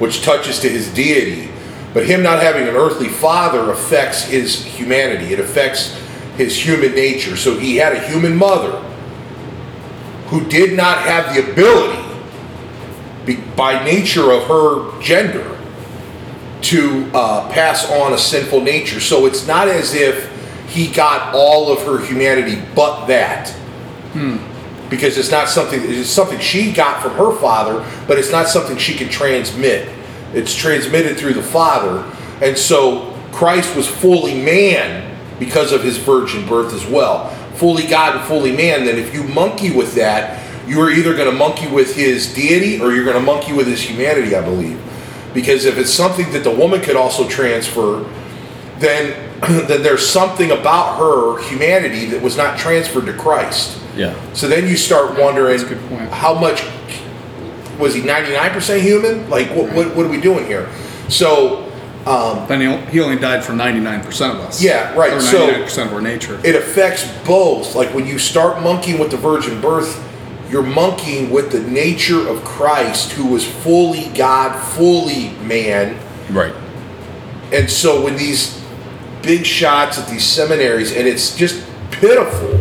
[0.00, 1.50] which touches to his deity.
[1.94, 5.32] But him not having an earthly father affects his humanity.
[5.32, 5.98] It affects
[6.36, 7.38] his human nature.
[7.38, 8.72] So he had a human mother
[10.26, 12.04] who did not have the ability,
[13.56, 15.57] by nature of her gender,
[16.62, 19.00] to uh, pass on a sinful nature.
[19.00, 20.30] So it's not as if
[20.68, 23.54] he got all of her humanity but that.
[24.90, 28.76] Because it's not something it's something she got from her father, but it's not something
[28.76, 29.88] she can transmit.
[30.32, 32.04] It's transmitted through the father.
[32.42, 37.30] And so Christ was fully man because of his virgin birth as well.
[37.54, 41.30] Fully God and fully man, then if you monkey with that, you are either going
[41.30, 44.78] to monkey with his deity or you're going to monkey with his humanity, I believe.
[45.34, 48.04] Because if it's something that the woman could also transfer,
[48.78, 49.24] then
[49.68, 53.78] then there's something about her humanity that was not transferred to Christ.
[53.96, 54.14] Yeah.
[54.32, 56.10] So then you start wondering good point.
[56.10, 56.62] how much
[57.78, 59.28] was he 99% human?
[59.30, 60.68] Like what, what what are we doing here?
[61.08, 61.64] So
[62.06, 64.62] um, Then he, he only died for 99% of us.
[64.62, 66.40] Yeah, right, Or so- 99% of our nature.
[66.44, 67.74] it affects both.
[67.74, 70.04] Like when you start monkeying with the virgin birth,
[70.50, 75.98] you're monkeying with the nature of Christ who was fully God, fully man.
[76.30, 76.54] Right.
[77.52, 78.62] And so when these
[79.22, 82.56] big shots at these seminaries, and it's just pitiful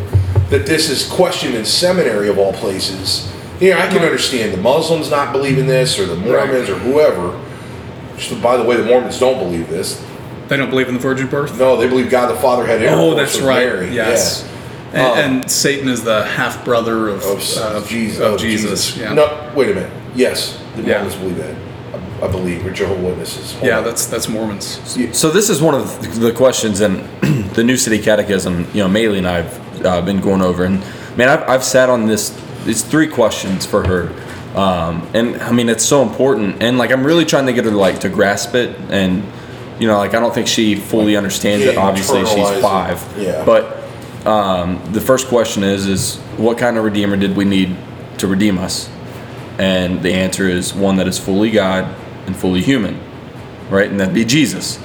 [0.50, 3.32] that this is questioned in seminary of all places.
[3.60, 7.32] You know, I can understand the Muslims not believing this, or the Mormons, or whoever.
[8.14, 10.04] Which, by the way, the Mormons don't believe this.
[10.48, 11.58] they don't believe in the virgin birth?
[11.60, 13.66] No, they believe God the Father had Oh, that's right.
[13.66, 13.90] Mary.
[13.94, 14.44] Yes.
[14.46, 14.57] Yeah.
[14.94, 18.20] And, Um, and Satan is the half brother of, of, of Jesus.
[18.20, 18.98] Of of Jesus.
[18.98, 19.14] Yeah.
[19.14, 19.92] No, wait a minute.
[20.16, 20.94] Yes, the Yeah.
[21.04, 21.56] Mormons believe that.
[22.22, 23.54] I, I believe, or Jehovah's Witnesses.
[23.54, 23.84] Hold Yeah, on.
[23.84, 24.80] that's that's Mormons.
[25.18, 27.08] So this is one of the questions in
[27.54, 28.68] the New City Catechism.
[28.74, 30.80] You know, Maylee and I've uh, been going over, and
[31.18, 32.30] man, I've, I've sat on this.
[32.66, 34.10] These three questions for her,
[34.60, 36.62] um, and I mean, it's so important.
[36.62, 39.24] And like, I'm really trying to get her like to grasp it, and
[39.80, 41.76] you know, like, I don't think she fully understands it.
[41.76, 42.62] Yeah, Obviously, internalize she's it.
[42.62, 43.16] five.
[43.18, 43.46] Yeah.
[43.46, 43.77] But
[44.26, 47.76] um, the first question is, is what kind of redeemer did we need
[48.18, 48.90] to redeem us?
[49.60, 51.84] And the answer is one that is fully God
[52.26, 53.00] and fully human,
[53.70, 53.90] right?
[53.90, 54.80] And that'd be Jesus.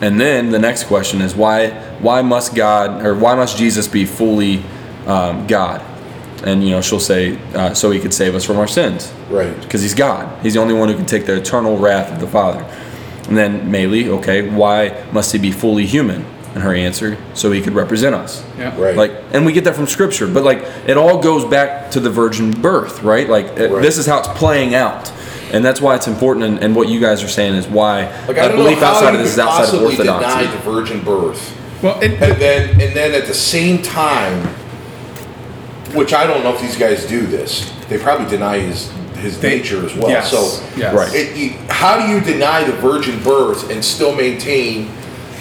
[0.00, 1.70] And then the next question is why
[2.00, 4.62] why must God or why must Jesus be fully
[5.06, 5.82] um, God?
[6.44, 9.58] And you know she'll say uh, so he could save us from our sins right.
[9.60, 10.40] because he's God.
[10.42, 12.62] He's the only one who can take the eternal wrath of the Father.
[13.28, 16.24] And then Maylee, okay, why must he be fully human?
[16.58, 18.44] And her answer, so he could represent us.
[18.58, 18.76] Yeah.
[18.80, 18.96] Right.
[18.96, 22.10] Like, and we get that from Scripture, but like, it all goes back to the
[22.10, 23.28] virgin birth, right?
[23.28, 23.80] Like, it- Right.
[23.80, 25.12] this is how it's playing out,
[25.52, 26.46] and that's why it's important.
[26.46, 28.86] And, and what you guys are saying is why Like I a don't belief know
[28.86, 30.28] how outside you of this is outside of possibly orthodoxy.
[30.46, 34.48] deny the virgin birth, Well, it, and then and then at the same time,
[35.94, 37.72] which I don't know if these guys do this.
[37.88, 40.10] They probably deny his his They- nature as well.
[40.10, 40.92] yes, So yes.
[40.92, 41.14] Right.
[41.14, 44.90] it, you, how do you deny the virgin birth and still maintain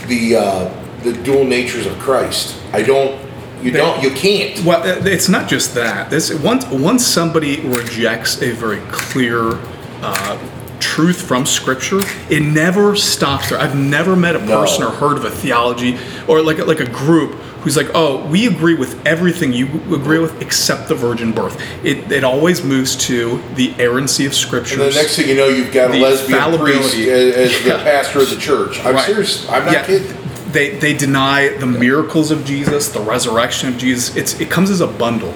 [0.08, 0.69] the uh,
[1.11, 2.55] the dual natures of Christ?
[2.73, 3.19] I don't.
[3.63, 4.01] You They- don't.
[4.03, 4.63] You can't.
[4.63, 6.09] Well, uh, it's not just that.
[6.09, 9.57] This once once somebody rejects a very clear
[10.03, 10.37] uh,
[10.79, 13.59] truth from Scripture, it never stops there.
[13.59, 14.61] I've never met a No.
[14.61, 18.23] person or heard of a theology or like a, like a group who's like, "Oh,
[18.27, 22.95] we agree with everything you agree with except the virgin birth." It it always moves
[23.07, 26.95] to the errancy of scripture the next thing you know, you've got a lesbian priest
[26.95, 28.79] as, as the pastor of the church.
[28.85, 29.05] I'm Right.
[29.07, 29.49] serious.
[29.49, 29.83] I'm not Yeah.
[29.83, 30.13] kidding.
[30.57, 34.15] They they deny the miracles of Jesus, the resurrection of Jesus.
[34.15, 35.35] It's it comes as a bundle.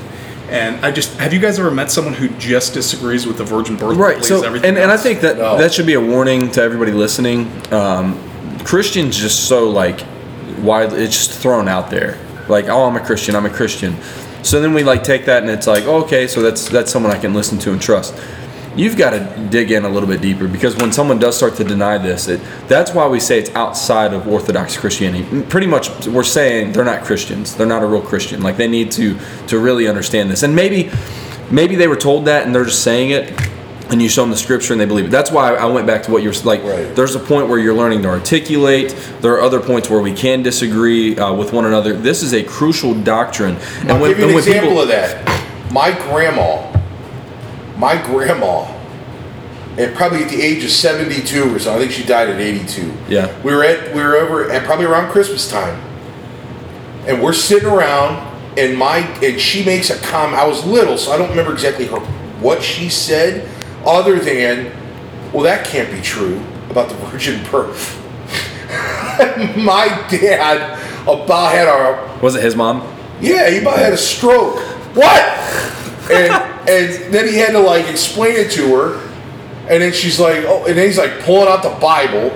[0.50, 3.76] And I just have you guys ever met someone who just disagrees with the virgin
[3.76, 3.98] birth?
[3.98, 4.26] Right.
[4.26, 5.60] So, everything and, and I think that No.
[5.60, 7.52] that should be a warning to everybody listening.
[7.72, 8.18] Um,
[8.66, 10.04] Christians just so like
[10.58, 12.18] widely, it's just thrown out there.
[12.50, 13.36] Like, oh, I'm a Christian.
[13.36, 13.96] I'm a Christian.
[14.42, 17.12] So then we like take that and it's like, oh, okay, so that's that's someone
[17.12, 18.16] I can listen to and trust.
[18.76, 21.64] You've got to dig in a little bit deeper because when someone does start to
[21.64, 25.44] deny this, it, that's why we say it's outside of Orthodox Christianity.
[25.44, 27.54] Pretty much, we're saying they're not Christians.
[27.56, 28.42] They're not a real Christian.
[28.42, 30.44] Like they need to to really understand this.
[30.44, 30.90] And maybe
[31.52, 33.34] maybe they were told that and they're just saying it
[33.92, 35.12] and you show them the scripture and they believe it.
[35.12, 36.64] That's why I went back to what you're like.
[36.64, 36.96] Right.
[36.96, 38.96] There's a point where you're learning to articulate.
[39.20, 41.92] There are other points where we can disagree uh, with one another.
[41.94, 43.58] This is a crucial doctrine.
[43.82, 45.28] And I'll give you an example people- of that.
[45.74, 46.71] My grandma,
[47.82, 48.62] my grandma,
[49.78, 52.94] at probably at the age of 72 or so, I think she died at 82.
[53.10, 53.42] Yeah.
[53.42, 55.82] We were at we were over at probably around Christmas time,
[57.08, 58.16] and we're sitting around,
[58.58, 60.40] and my and she makes a comment.
[60.40, 62.00] I was little, so I don't remember exactly her
[62.40, 63.50] what she said,
[63.84, 64.72] other than,
[65.34, 66.40] "Well, that can't be true
[66.70, 67.98] about the virgin birth."
[69.58, 72.82] my dad about had a Was it his mom?
[73.20, 74.60] yeah, he about had a stroke.
[74.96, 75.81] What?
[76.12, 79.10] And and then he had to like explain it to her,
[79.70, 82.36] and then she's like, oh, and then he's like pulling out the Bible,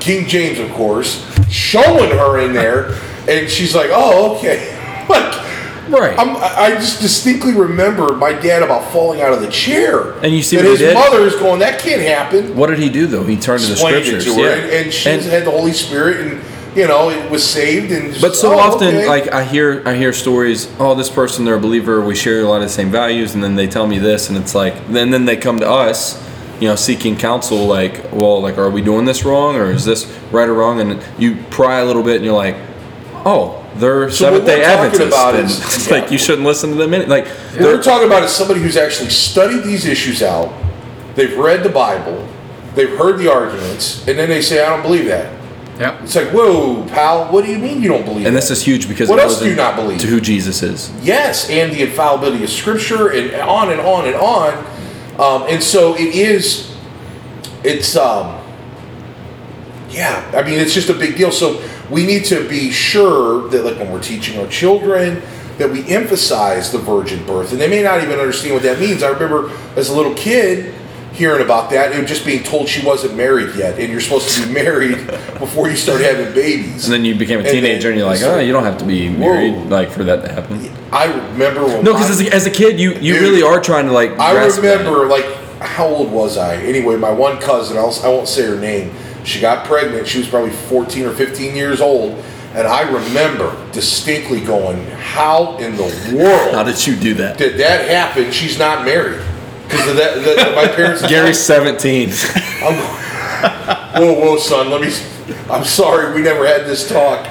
[0.00, 2.94] King James, of course, showing her in there,
[3.28, 5.06] and she's like, oh, okay.
[5.08, 5.40] like,
[5.88, 6.16] Right.
[6.18, 10.40] I'm, I just distinctly remember my dad about falling out of the chair, And you
[10.42, 12.56] see and what he his mother is going, that can't happen.
[12.56, 13.24] what did he do though?
[13.24, 14.34] He turned to the Explained scriptures.
[14.34, 14.62] to her, yeah.
[14.62, 16.40] and, and she And- had the Holy Spirit, and
[16.74, 19.06] you know, it was saved, and But so oh, often, okay.
[19.06, 20.68] like I hear, I hear stories.
[20.78, 22.00] Oh, this person, they're a believer.
[22.00, 24.38] We share a lot of the same values, and then they tell me this, and
[24.38, 26.18] it's like, then then they come to us,
[26.60, 27.66] you know, seeking counsel.
[27.66, 30.80] Like, well, like, are we doing this wrong, or is this right or wrong?
[30.80, 32.56] And you pry a little bit, and you're like,
[33.26, 35.08] oh, they're So Seventh Day Adventists.
[35.08, 35.94] about is- it's yeah.
[36.00, 36.92] like you shouldn't listen to them.
[36.94, 40.52] Any, like, What they're- we're talking about is somebody who's actually studied these issues out.
[41.16, 42.26] They've read the Bible,
[42.74, 45.30] they've heard the arguments, and then they say, "I don't believe that."
[45.82, 46.02] Yeah.
[46.02, 47.26] It's like, "Whoa, pal!
[47.32, 48.40] What do you mean you don't believe?" and that?
[48.40, 50.00] this is huge because What else do you not believe?
[50.00, 50.90] to who Jesus is.
[51.02, 54.52] yes, and the infallibility of Scripture, and on and on and on.
[55.18, 56.74] Um, and so it is.
[57.64, 58.38] It's um.
[59.90, 61.30] Yeah, I mean, it's just a big deal.
[61.30, 65.20] So we need to be sure that, like, when we're teaching our children,
[65.58, 69.02] that we emphasize the virgin birth, and they may not even understand what that means.
[69.02, 70.74] I remember as a little kid
[71.12, 74.46] hearing about that and just being told she wasn't married yet, and you're supposed to
[74.46, 75.06] be married
[75.38, 76.84] before you start having babies.
[76.84, 78.78] And then you became a And then teenager, and you're like, oh, you don't have
[78.78, 79.62] to be married, whoa.
[79.68, 80.70] like for that to happen.
[80.92, 83.60] I remember when No, because as, a- as a kid, you you Dude, really are
[83.60, 84.18] trying to like.
[84.18, 85.24] I remember, like,
[85.60, 86.56] how old was I?
[86.56, 88.92] Anyway, my one cousin, I'll, I won't say her name,
[89.24, 90.06] she got pregnant.
[90.06, 92.22] She was probably 14 or 15 years old.
[92.54, 97.38] And I remember distinctly going, how in the world How did you do that?
[97.38, 98.30] did that happen?
[98.30, 99.22] She's not married.
[99.72, 101.00] Because of that, that, my parents.
[101.08, 102.10] Gary's 17.
[102.62, 102.74] I'm,
[104.00, 104.70] whoa, whoa, son.
[104.70, 104.92] Let me.
[105.50, 107.26] I'm sorry, we never had this talk.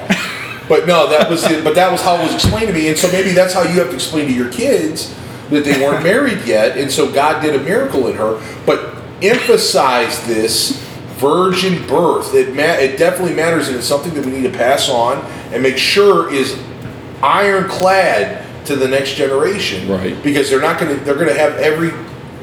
[0.68, 1.62] But no, that was it.
[1.62, 3.78] But that was how it was explained to me, and so maybe that's how you
[3.78, 5.14] have to explain to your kids
[5.50, 8.42] that they weren't married yet, and so God did a miracle in her.
[8.66, 10.82] But emphasize this
[11.22, 12.34] virgin birth.
[12.34, 15.18] It ma- it definitely matters, and it's something that we need to pass on
[15.52, 16.60] and make sure is
[17.22, 19.88] ironclad to the next generation.
[19.88, 20.20] Right.
[20.22, 21.04] Because they're not going to.
[21.04, 21.90] They're going to have every.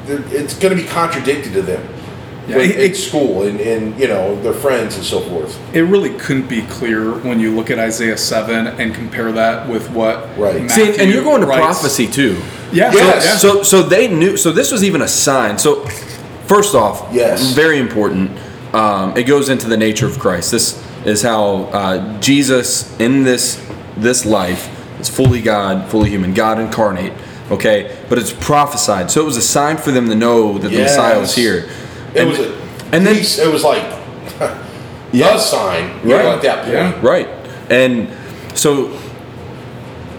[0.10, 1.82] They're- It's going to be contradicted to them.
[2.48, 5.58] Yeah, When- it- in school and, and you know their friends and so forth.
[5.74, 9.90] It really couldn't be clear when you look at Isaiah 7 and compare that with
[9.92, 10.62] what Right.
[10.64, 11.62] Matthew See, and you're going to writes.
[11.62, 12.38] prophecy too.
[12.72, 13.26] Yeah, Yes.
[13.26, 13.38] yeah.
[13.38, 14.36] So, so they knew.
[14.36, 15.58] So this was even a sign.
[15.60, 15.86] So,
[16.48, 17.52] first off, Yes.
[17.54, 18.32] very important.
[18.74, 20.52] Um, it goes into the nature of Christ.
[20.52, 23.58] This is how uh, Jesus in this
[23.98, 24.70] this life
[25.00, 27.14] is fully God, fully human, God incarnate.
[27.52, 29.10] Okay, but it's prophesied.
[29.10, 31.36] So it was a sign for them to know that the Messiah was Yes.
[31.36, 31.66] here.
[32.14, 32.52] It And- was a
[32.92, 33.84] and then- piece- it was like
[35.12, 35.34] Yeah.
[35.34, 36.24] the sign Right.
[36.24, 36.74] know, at that point.
[36.74, 36.94] Yeah.
[37.02, 37.28] Right.
[37.70, 38.08] And
[38.54, 38.90] so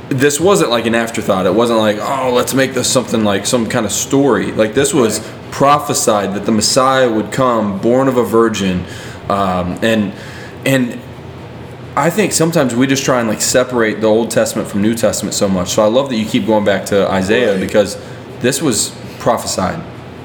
[0.09, 1.47] this wasn't like an afterthought.
[1.47, 4.51] It wasn't like, oh, let's make this something like some kind of story.
[4.53, 5.21] Like this was
[5.53, 8.85] prophesied that the Messiah would come, born of a virgin,
[9.29, 10.13] um, and
[10.67, 10.99] and
[12.01, 15.35] I think sometimes we just try and like separate the Old Testament from New Testament
[15.35, 15.69] so much.
[15.71, 17.61] So I love that you keep going back to Isaiah Right.
[17.61, 17.97] because
[18.41, 19.83] this was prophesied.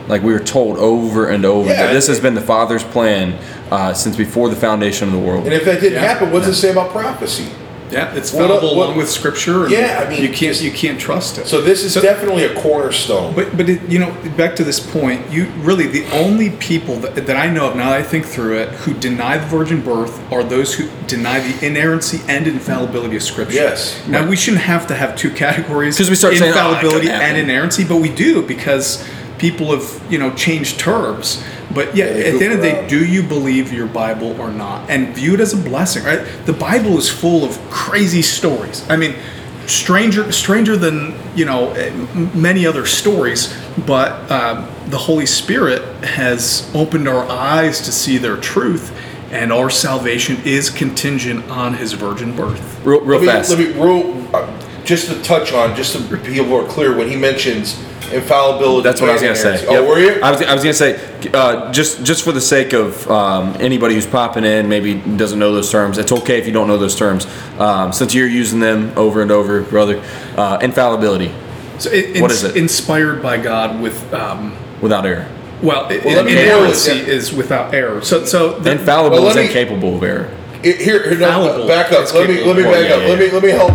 [0.08, 3.34] Like we were told over and over Yeah, that this has been the Father's plan
[3.72, 5.44] uh, since before the foundation of the world.
[5.46, 6.14] And if that didn't Yeah.
[6.14, 7.48] happen, what does it say about prophecy?
[7.92, 9.64] Yeah, it's What- fallible what- along with Scripture.
[9.64, 11.48] And Yeah, I mean, you can't you can't trust it.
[11.48, 13.34] So this is So- definitely a cornerstone.
[13.36, 17.16] But but it, you know, back to this point, you really the only people that,
[17.28, 20.20] that I know of now that I think through it who deny the virgin birth
[20.32, 23.56] are those who deny the inerrancy and infallibility of Scripture.
[23.56, 23.96] Yes.
[24.08, 27.38] Now we shouldn't have to have two categories because we start saying, "Oh, infallibility and
[27.38, 29.04] inerrancy, but we do because
[29.38, 31.44] people have you know changed terms.
[31.76, 34.50] But yeah, Yeah, at the end of the day, do you believe your Bible or
[34.50, 34.90] not?
[34.90, 36.26] And view it as a blessing, right?
[36.46, 38.84] The Bible is full of crazy stories.
[38.90, 39.16] I mean,
[39.68, 41.92] stranger stranger than you know eh,
[42.34, 43.54] many other stories.
[43.86, 48.98] But um, the Holy Spirit has opened our eyes to see their truth,
[49.32, 52.84] and our salvation is contingent on His virgin birth.
[52.86, 53.50] Real, real let me, fast.
[53.50, 57.10] Let me real, uh, just to touch on, just to be people are clear when
[57.10, 57.84] he mentions
[58.16, 58.84] infallibility.
[58.84, 59.60] That's what I was gonna say.
[59.66, 59.72] inerrancy.
[59.74, 59.82] Yep.
[59.84, 60.22] Oh, were you?
[60.22, 61.00] I was, I was gonna say,
[61.34, 65.54] uh, just just for the sake of um, anybody who's popping in, maybe doesn't know
[65.54, 65.98] those terms.
[65.98, 67.28] It's okay if you don't know those terms,
[67.60, 70.02] um, since you're using them over and over, brother.
[70.38, 71.32] Uh, infallibility,
[71.78, 72.58] So it, What it's is it?
[72.58, 74.14] Inspired by God with.
[74.14, 75.26] Um, without error.
[75.64, 77.08] well, i- Well, let me inerrancy know it.
[77.08, 78.02] is without error.
[78.02, 80.30] So, so the, Infallible Well, is me- incapable of error.
[80.64, 82.04] It- here, here no, back up.
[82.04, 83.02] is Let me let me of- back yeah, up.
[83.04, 83.72] yeah, Let me let me help.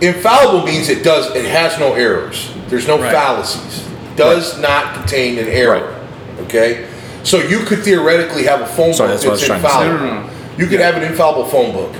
[0.00, 1.34] Infallible means it does.
[1.34, 2.50] It has no errors.
[2.68, 3.12] There's no Right.
[3.12, 3.84] fallacies.
[4.16, 5.94] Does not contain an error.
[6.42, 6.84] Okay.
[7.22, 9.62] So you could theoretically have a phone Sorry, book that's what I was that's trying
[9.62, 9.84] to say.
[9.86, 10.06] infallible.
[10.06, 10.30] No, no, no.
[10.58, 11.92] You could have an infallible phone book,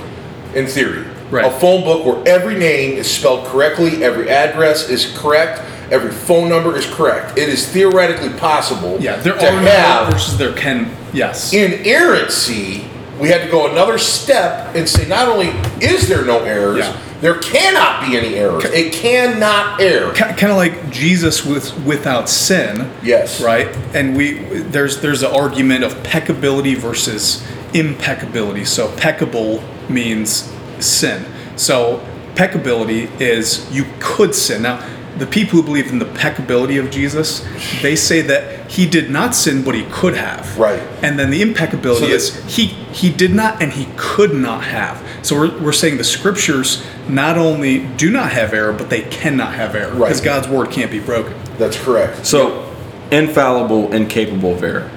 [0.55, 1.03] in theory.
[1.29, 1.45] Right.
[1.45, 6.47] A phone book where every name is spelled correctly, every address is correct, every phone
[6.49, 7.37] number is correct.
[7.37, 10.89] It is theoretically possible yeah, there to are have versus there can.
[11.13, 11.51] Yes.
[11.53, 12.85] inerrancy,
[13.19, 15.49] we had to go another step and say not only
[15.81, 16.93] is there no errors, Yeah.
[17.21, 18.63] There cannot be any errors.
[18.65, 20.13] It cannot err.
[20.13, 22.91] kind of like Jesus with without sin.
[23.03, 23.41] Yes.
[23.41, 23.67] Right.
[23.95, 28.65] And we there's there's an argument of peccability versus impeccability.
[28.65, 31.25] So peccable means sin.
[31.55, 34.61] So peccability is you could sin.
[34.61, 37.45] Now the people who believe in the peccability of Jesus,
[37.81, 40.57] they say that he did not sin, but he could have.
[40.57, 40.81] Right.
[41.01, 44.63] And then the impeccability So the- is he he did not and he could not
[44.63, 45.01] have.
[45.21, 49.53] So we're, we're saying the scriptures not only do not have error, but they cannot
[49.53, 50.07] have error Right.
[50.09, 51.33] because God's word can't be broken.
[51.57, 52.25] That's correct.
[52.25, 52.71] So,
[53.11, 54.89] infallible, incapable of error.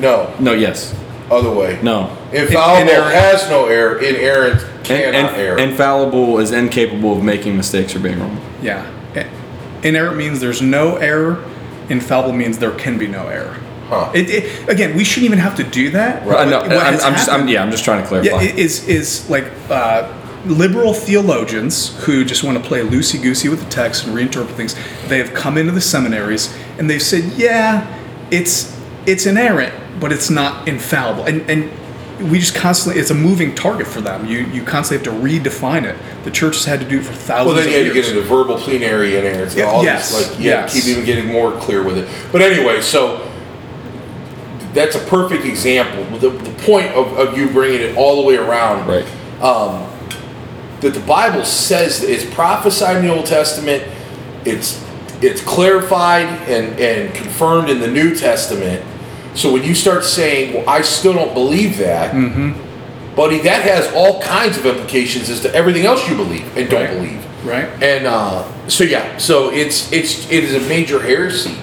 [0.00, 0.94] No, No, yes,
[1.30, 1.78] other way.
[1.82, 2.16] no.
[2.32, 3.14] Infallible Inerrant.
[3.14, 3.98] has no error.
[3.98, 5.58] Inerrant In- cannot in- err.
[5.58, 8.40] infallible is incapable of making mistakes or being wrong.
[8.62, 8.90] Yeah.
[9.82, 11.44] Inerrant means there's no error.
[11.90, 13.56] Infallible means there can be no error.
[13.88, 14.10] Huh.
[14.14, 16.26] It, it, again, we shouldn't even have to do that.
[16.26, 18.40] Uh, no, I'm, I'm just, I'm, yeah, I'm just trying to clarify.
[18.40, 20.10] Yeah, is is like uh,
[20.46, 24.74] liberal theologians who just want to play loosey goosey with the text and reinterpret things.
[25.08, 27.86] They have come into the seminaries and they've said, yeah,
[28.30, 28.74] it's
[29.06, 31.24] it's inerrant, but it's not infallible.
[31.24, 31.70] And and
[32.30, 34.26] we just constantly it's a moving target for them.
[34.26, 35.96] You you constantly have to redefine it.
[36.24, 38.00] The church has had to do it for thousands well, then you of had to
[38.00, 39.58] get into verbal plenary inerrancy.
[39.58, 40.74] Yeah, all yes, this, like yeah, yes.
[40.74, 42.08] keep even getting more clear with it.
[42.32, 43.30] But anyway, so
[44.72, 46.04] that's a perfect example.
[46.18, 49.06] The, the point of, of you bringing it all the way around, right.
[49.40, 49.90] Um,
[50.80, 53.82] that the Bible says that it's prophesied in the Old Testament,
[54.44, 54.84] it's
[55.22, 58.84] it's clarified and, and confirmed in the New Testament.
[59.34, 63.14] So when you start saying, "Well, I still don't believe that," Mm-hmm.
[63.16, 66.82] buddy, that has all kinds of implications as to everything else you believe and don't
[66.84, 66.94] Right.
[66.94, 67.20] believe.
[67.44, 67.68] Right.
[67.82, 71.56] And uh, so yeah, so it's it's it is a major heresy.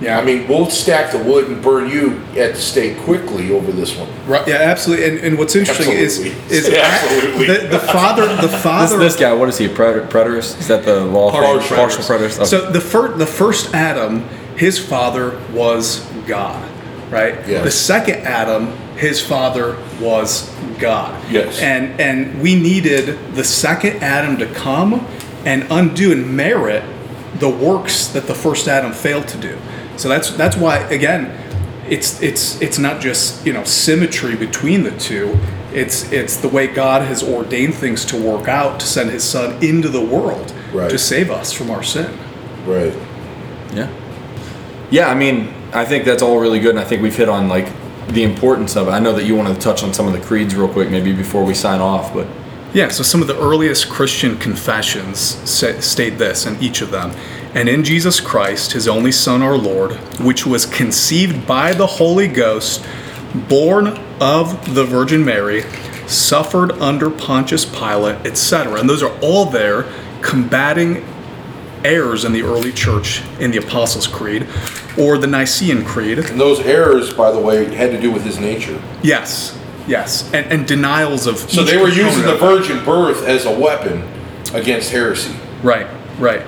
[0.00, 0.18] Yeah.
[0.18, 3.96] I mean, we'll stack the wood and burn you at the stake quickly over this
[3.96, 4.08] one.
[4.26, 5.06] Right, yeah, absolutely.
[5.08, 6.32] And, and what's interesting Absolutely.
[6.50, 7.46] is is Absolutely.
[7.46, 9.66] the, the father the This, father this guy, what is he?
[9.66, 10.58] A preter- preterist?
[10.58, 11.30] Is that the law?
[11.30, 12.38] Partial partial preterist.
[12.38, 12.38] preterist.
[12.38, 12.44] Okay.
[12.46, 16.68] So the first the first Adam, his father was God,
[17.14, 17.34] right?
[17.48, 17.64] Yes.
[17.64, 21.14] The second Adam, his father was God.
[21.30, 21.60] Yes.
[21.60, 25.06] And and we needed the second Adam to come
[25.46, 26.82] and undo and merit
[27.38, 29.58] the works that the first Adam failed to do.
[29.96, 31.30] So that's that's why again,
[31.88, 35.38] it's it's it's not just you know symmetry between the two.
[35.72, 39.62] It's it's the way God has ordained things to work out to send His Son
[39.62, 40.90] into the world Right.
[40.90, 42.10] to save us from our sin.
[42.66, 42.94] Right.
[43.72, 43.88] Yeah.
[44.90, 47.48] Yeah, I mean, I think that's all really good, and I think we've hit on
[47.48, 47.66] like
[48.08, 48.92] the importance of it.
[48.92, 51.12] I know that you wanted to touch on some of the creeds real quick, maybe
[51.12, 52.26] before we sign off, but
[52.72, 57.12] Yeah, so some of the earliest Christian confessions say, state this in each of them.
[57.54, 62.26] And in Jesus Christ, his only Son, our Lord, which was conceived by the Holy
[62.26, 62.84] Ghost,
[63.48, 63.86] born
[64.20, 65.62] of the Virgin Mary,
[66.08, 68.80] suffered under Pontius Pilate, etc.
[68.80, 69.84] And those are all there
[70.20, 71.04] combating
[71.84, 74.48] errors in the early church in the Apostles' Creed
[74.98, 76.18] or the Nicene Creed.
[76.18, 78.80] And those errors, by the way, had to do with his nature.
[79.02, 79.58] Yes.
[79.86, 81.36] Yes, and, and denials of.
[81.36, 84.02] So they were using the virgin birth as a weapon
[84.54, 85.34] against heresy.
[85.62, 85.86] Right,
[86.18, 86.42] right.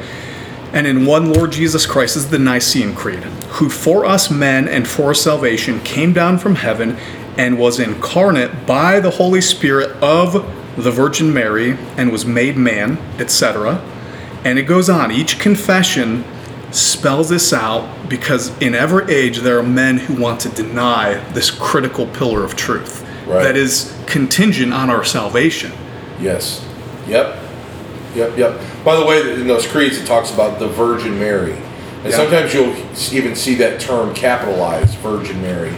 [0.72, 3.22] And in one Lord Jesus Christ is the Nicene Creed,
[3.58, 6.96] who for us men and for salvation came down from heaven
[7.36, 10.32] and was incarnate by the Holy Spirit of
[10.76, 13.82] the Virgin Mary and was made man, etc.
[14.44, 15.12] And it goes on.
[15.12, 16.24] Each confession
[16.72, 21.50] spells this out because in every age there are men who want to deny this
[21.50, 23.42] critical pillar of truth Right.
[23.42, 25.72] that is contingent on our salvation.
[26.20, 26.64] Yes.
[27.08, 27.36] Yep.
[28.14, 28.38] Yep.
[28.38, 28.60] Yep.
[28.84, 31.52] By the way, in those creeds, it talks about the Virgin Mary,
[32.04, 32.16] and Yeah.
[32.16, 32.74] sometimes you'll
[33.12, 35.72] even see that term capitalized, Virgin Mary.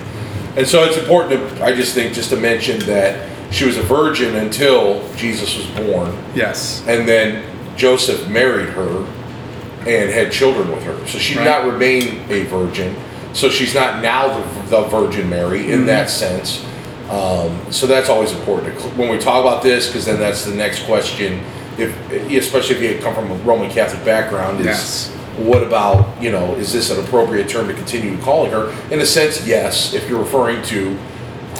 [0.56, 3.16] And so it's important to, I just think, just to mention that
[3.50, 6.82] she was a virgin until Jesus was born, Yes.
[6.86, 7.42] and then
[7.76, 9.04] Joseph married her
[9.86, 10.96] and had children with her.
[11.06, 11.62] So she did Right.
[11.62, 12.94] not remain a virgin.
[13.32, 16.64] So she's not now the, the Virgin Mary in that sense.
[17.10, 20.54] Um, so that's always important cl- when we talk about this, because then that's the
[20.54, 21.40] next question.
[21.78, 25.10] If especially if you come from a Roman Catholic background, is Yes.
[25.36, 28.72] what about you know is this an appropriate term to continue calling her?
[28.90, 29.94] In a sense, yes.
[29.94, 30.96] If you're referring to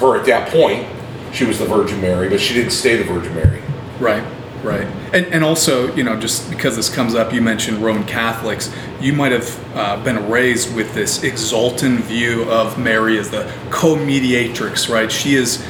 [0.00, 0.86] her at that point,
[1.32, 3.60] she was the Virgin Mary, but she didn't stay the Virgin Mary.
[4.00, 4.22] Right,
[4.62, 4.86] right.
[5.12, 8.72] And, and also, you know, just because this comes up, you mentioned Roman Catholics.
[9.00, 14.88] You might have uh, been raised with this exultant view of Mary as the co-mediatrix,
[14.88, 15.10] right?
[15.10, 15.64] She is,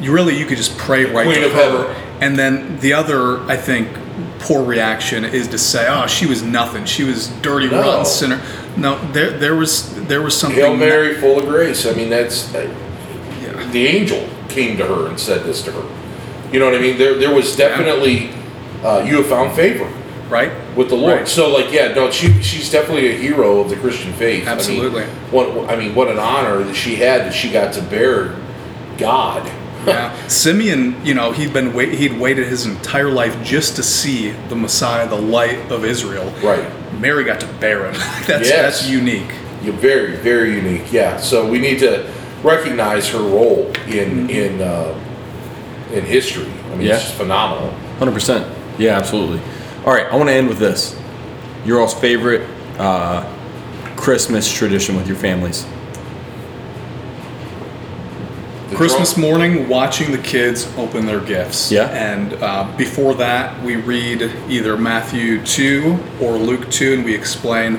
[0.00, 1.58] you really, you could just pray right Queen to of her.
[1.92, 2.02] heaven.
[2.20, 3.88] And then the other, I think,
[4.40, 6.84] poor reaction is to say, "Oh, she was nothing.
[6.84, 7.80] She was dirty, No.
[7.80, 8.40] rotten sinner."
[8.76, 10.58] No, there, there was, there was something.
[10.60, 11.86] Hail Mary, full of grace.
[11.86, 12.72] I mean, that's uh,
[13.42, 13.70] Yeah.
[13.70, 15.82] the angel came to her and said this to her.
[16.52, 16.98] You know what I mean?
[16.98, 18.30] There, there was definitely
[18.84, 19.90] uh, you have found favor
[20.32, 20.50] right?
[20.76, 21.18] with the Lord.
[21.18, 21.28] Right.
[21.28, 24.42] So, like, yeah, no, she she's definitely a hero of the Christian faith.
[24.42, 25.04] I mean, Absolutely.
[25.30, 28.36] what I mean, what an honor that she had that she got to bear
[28.98, 29.46] God.
[29.86, 34.30] Yeah, Simeon, you know, he'd been wait, he'd waited his entire life just to see
[34.48, 36.32] the Messiah, the light of Israel.
[36.42, 36.70] Right.
[37.00, 37.94] Mary got to bear him.
[38.26, 38.50] that's Yes.
[38.50, 39.30] that's unique.
[39.62, 40.92] You're very, very unique.
[40.92, 41.18] Yeah.
[41.18, 42.08] So we need to
[42.44, 44.94] recognize her role in in uh,
[45.92, 46.46] in history.
[46.72, 46.94] I mean, Yeah.
[46.94, 47.70] it's just phenomenal.
[47.98, 48.46] Hundred percent.
[48.78, 49.40] Yeah, absolutely.
[49.84, 50.96] All right, I want to end with this.
[51.64, 53.24] Your all's favorite uh,
[53.96, 55.66] Christmas tradition with your families.
[58.70, 61.70] The Christmas drunk- morning, watching the kids open their gifts.
[61.70, 61.88] Yeah.
[61.88, 67.76] And uh, before that, we read either Matthew 2 or Luke 2, and we explain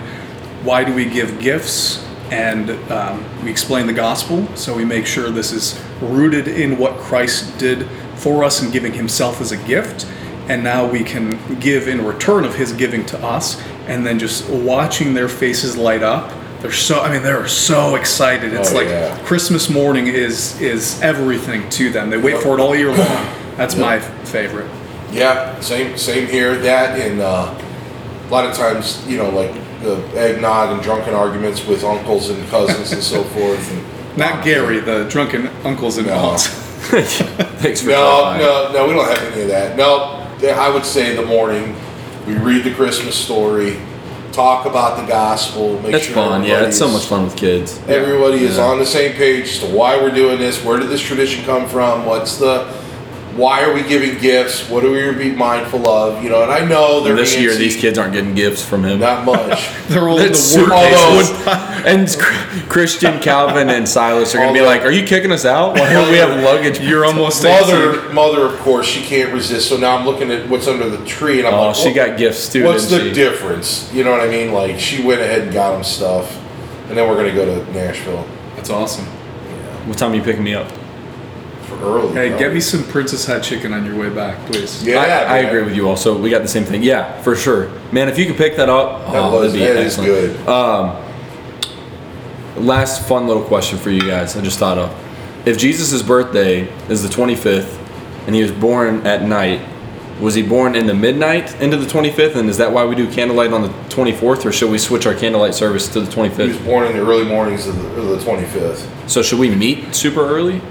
[0.63, 4.47] why do we give gifts, and um, we explain the gospel.
[4.55, 7.87] So we make sure this is rooted in what Christ did
[8.23, 10.07] for us in giving himself as a gift.
[10.47, 14.49] And now we can give in return of his giving to us, and then just
[14.49, 16.33] watching their faces light up.
[16.61, 18.53] They're so, I mean, they're so excited.
[18.53, 19.17] It's Oh, like yeah.
[19.25, 22.09] Christmas morning is is everything to them.
[22.09, 23.27] They wait for it all year long.
[23.57, 24.69] That's my favorite.
[25.11, 26.55] Yeah, same same here.
[26.57, 27.53] That and uh,
[28.27, 32.45] a lot of times, you know, like the eggnog and drunken arguments with uncles and
[32.49, 33.71] cousins and so forth.
[33.71, 36.13] And, Not Gary, the drunken uncles and No.
[36.15, 36.47] aunts.
[37.01, 39.75] Thanks for no, no, no, we don't have any of that.
[39.75, 41.75] No, I would say the morning
[42.27, 43.79] we read the Christmas story,
[44.31, 45.79] talk about the gospel.
[45.81, 46.43] Make That's sure fun.
[46.43, 47.79] Yeah, it's so much fun with kids.
[47.87, 50.63] Everybody is on the same page as to why we're doing this.
[50.63, 52.05] Where did this tradition come from?
[52.05, 52.65] What's the
[53.35, 54.69] why are we giving gifts?
[54.69, 56.23] What are we to be mindful of?
[56.23, 58.99] You know, and I know they're This year, these kids aren't getting gifts from him.
[58.99, 59.69] not much.
[59.87, 62.07] They're all in the That's work And
[62.69, 65.73] Christian, Calvin, and Silas are going to be like, Are you kicking us out?
[65.79, 66.79] Why don't we have luggage?
[66.79, 67.61] You're almost 18.
[67.61, 69.69] mother, mother, of course, she can't resist.
[69.69, 71.95] So now I'm looking at what's under the tree, and I'm Oh, like, she what-
[71.95, 73.13] got gifts too, What's the she?
[73.13, 73.91] difference?
[73.93, 74.53] You know what I mean?
[74.53, 76.37] Like she went ahead and got him stuff,
[76.89, 79.05] and then we're gonna go to Nashville That's awesome.
[79.87, 80.71] What time are you picking me up?
[81.79, 82.13] For early.
[82.13, 82.39] Hey, bro.
[82.39, 84.83] get me some Prince's Hot chicken on your way back, please.
[84.85, 85.87] Yeah, I, I agree with you.
[85.87, 86.83] Also, we got the same thing.
[86.83, 88.09] Yeah, for sure, man.
[88.09, 90.45] If you could pick that up, That oh, was that'd be that is excellent.
[90.45, 90.49] good.
[90.49, 94.35] Um, last fun little question for you guys.
[94.37, 97.79] I just thought of: If Jesus' birthday is the 25th,
[98.27, 99.61] and he was born at night,
[100.21, 102.35] was he born in the midnight into the 25th?
[102.35, 105.15] And is that why we do candlelight on the 24th, or should we switch our
[105.15, 106.37] candlelight service to the 25th?
[106.37, 106.65] he was 25th?
[106.65, 109.09] born in the early mornings of the, of the 25th.
[109.09, 110.61] So should we meet super early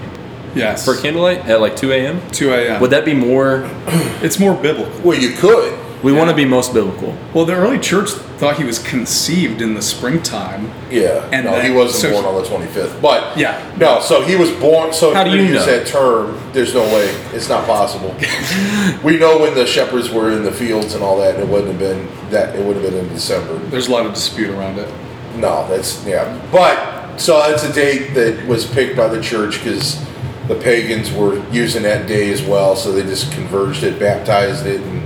[0.54, 0.84] Yes.
[0.84, 2.20] for candlelight at like 2 a.m.?
[2.30, 2.80] 2 a.m.
[2.80, 3.62] Would that be more?
[4.22, 4.92] it's more biblical.
[5.02, 5.78] Well, you could.
[6.02, 7.16] We want to be most biblical.
[7.32, 10.68] Well, the early church thought he was conceived in the springtime.
[10.90, 11.28] Yeah.
[11.32, 13.00] And no, then- he wasn't so- born on the 25th.
[13.00, 13.62] But Yeah.
[13.78, 14.00] no.
[14.00, 14.92] So he was born.
[14.92, 15.66] So How do you use know?
[15.66, 16.40] that term?
[16.52, 17.08] There's no way.
[17.32, 18.16] It's not possible.
[19.04, 21.34] we know when the shepherds were in the fields and all that.
[21.36, 22.56] And it wouldn't have been that.
[22.56, 23.56] It would have been in December.
[23.70, 24.88] There's a lot of dispute around it.
[25.36, 26.36] No, that's yeah.
[26.50, 30.04] But so that's a date that was picked by the church because
[30.52, 34.80] the pagans were using that day as well, so they just converged it, baptized it,
[34.80, 35.02] and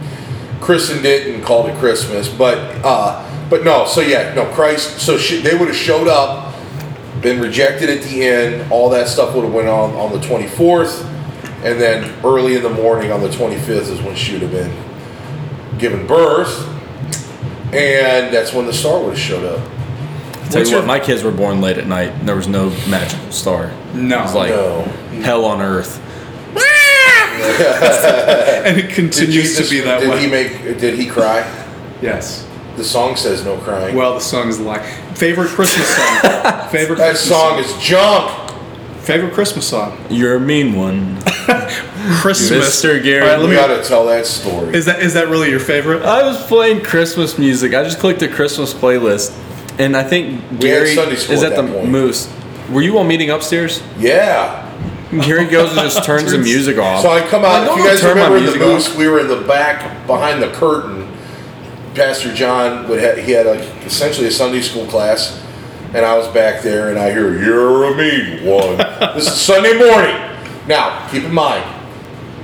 [0.61, 2.29] christened it, and called it Christmas.
[2.29, 4.99] But uh, but no, so yeah, no Christ.
[4.99, 6.55] So she, they would have showed up,
[7.23, 8.71] been rejected at the end.
[8.73, 11.05] All that stuff would have went on on the 24th,
[11.65, 15.79] and then early in the morning on the 25th is when she would have been
[15.79, 16.67] given birth,
[17.73, 19.76] and that's when the star would have showed up.
[20.51, 22.11] Tell What's you your- what, my kids were born late at night.
[22.11, 23.71] And there was no magical star.
[23.95, 24.19] No.
[24.21, 24.83] it was like No.
[25.23, 26.01] hell on earth.
[27.37, 30.07] and it Did continues Jesus- to be that way.
[30.07, 30.21] did way.
[30.21, 30.27] he
[30.59, 30.79] make?
[30.81, 31.45] Did he cry?
[32.03, 32.45] yes.
[32.77, 33.97] The song says no crying.
[33.97, 34.83] Well, the song is the lie.
[35.15, 36.21] Favorite Christmas song.
[36.71, 38.51] Favorite that Christmas song is junk.
[39.01, 39.97] Favorite Christmas song.
[40.11, 41.17] You're a mean one.
[42.21, 42.83] Christmas.
[42.85, 43.03] Mr.
[43.03, 43.23] Gary.
[43.23, 43.55] All right, let We me.
[43.57, 44.75] got to tell that story.
[44.75, 46.03] Is that is that really your favorite?
[46.03, 47.73] I was playing Christmas music.
[47.73, 49.33] I just clicked a Christmas playlist,
[49.79, 51.89] and I think Gary is at at the point.
[51.89, 52.33] Moose.
[52.70, 53.83] Were you all meeting upstairs?
[53.99, 54.62] yeah.
[55.24, 57.01] Gary goes and just turns the music off.
[57.01, 57.68] So I come out.
[57.68, 60.49] like, If you guys remember the moose, off." we were in the back behind the
[60.51, 61.09] curtain.
[61.95, 65.41] Pastor John would ha- he had like essentially a Sunday school class,
[65.95, 68.77] and I was back there, and I hear "You're a mean one."
[69.16, 70.16] this is Sunday morning.
[70.66, 71.64] Now, keep in mind,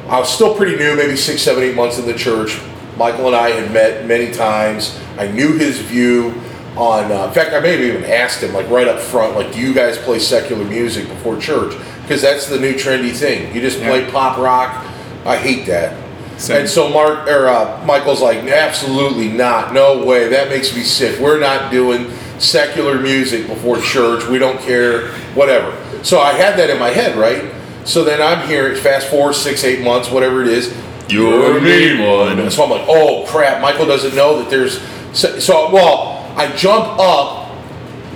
[0.08, 2.60] I was still pretty new, maybe six, seven, eight months in the church.
[2.96, 4.98] Michael and I had met many times.
[5.18, 6.30] I knew his view
[6.76, 7.12] on.
[7.12, 9.60] Uh, in fact, I may have even asked him, like right up front, like, "Do
[9.60, 13.54] you guys play secular music before church?" Because that's the new trendy thing.
[13.54, 14.84] You just play pop rock.
[15.24, 15.96] I hate that.
[16.38, 16.60] Same.
[16.60, 19.72] And so Mark or uh, Michael's like, absolutely not.
[19.72, 20.28] No way.
[20.28, 21.20] That makes me sick.
[21.20, 24.26] We're not doing secular music before church.
[24.26, 25.12] We don't care.
[25.34, 25.76] Whatever.
[26.02, 27.54] So I had that in my head, right?
[27.84, 28.74] So then I'm here.
[28.74, 30.74] Fast forward six, eight months, whatever it is.
[31.08, 32.50] You're a mean one.
[32.50, 33.60] So I'm like, oh crap!
[33.60, 34.80] Michael doesn't know that there's.
[35.12, 37.50] So, so well, I jump up.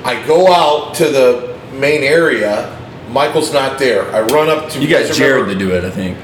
[0.04, 2.72] I go out to the main area.
[3.10, 4.02] Michael's not there.
[4.14, 4.78] I run up to.
[4.80, 6.18] You got Jared remember- to do it, I think.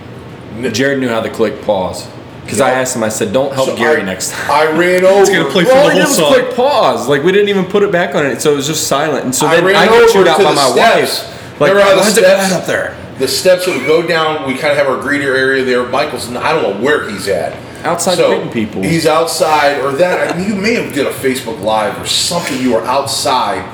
[0.74, 2.06] Jared knew how to click pause.
[2.44, 4.50] Because I asked him, I said, don't help So Gary I- next time.
[4.50, 5.24] I ran over.
[5.30, 6.32] gonna play for the whole song.
[6.34, 7.08] click pause.
[7.08, 9.24] Like, we didn't even put it back on it, so it was just silent.
[9.24, 11.22] And so I then ran I, get over chewed out by my steps.
[11.22, 11.60] wife.
[11.60, 12.96] Like, Remember how the why is it steps- up there?
[13.18, 15.84] The steps that would go down, we kind of have our greeter area there.
[15.86, 17.52] Michael's, I don't know where he's at.
[17.84, 18.82] Outside greeting people.
[18.82, 22.60] He's outside, or that, I mean, you may have did a Facebook Live or something.
[22.60, 23.68] You were outside.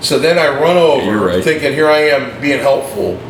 [0.00, 1.44] So then I run over, You're right.
[1.44, 3.20] thinking, here I am being helpful.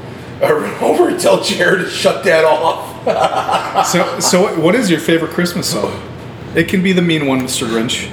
[0.43, 3.87] I run over and tell Jared to shut that off.
[3.89, 6.01] So so what is your favorite Christmas song?
[6.55, 7.67] It can be the mean one, Mr.
[7.67, 8.11] Grinch.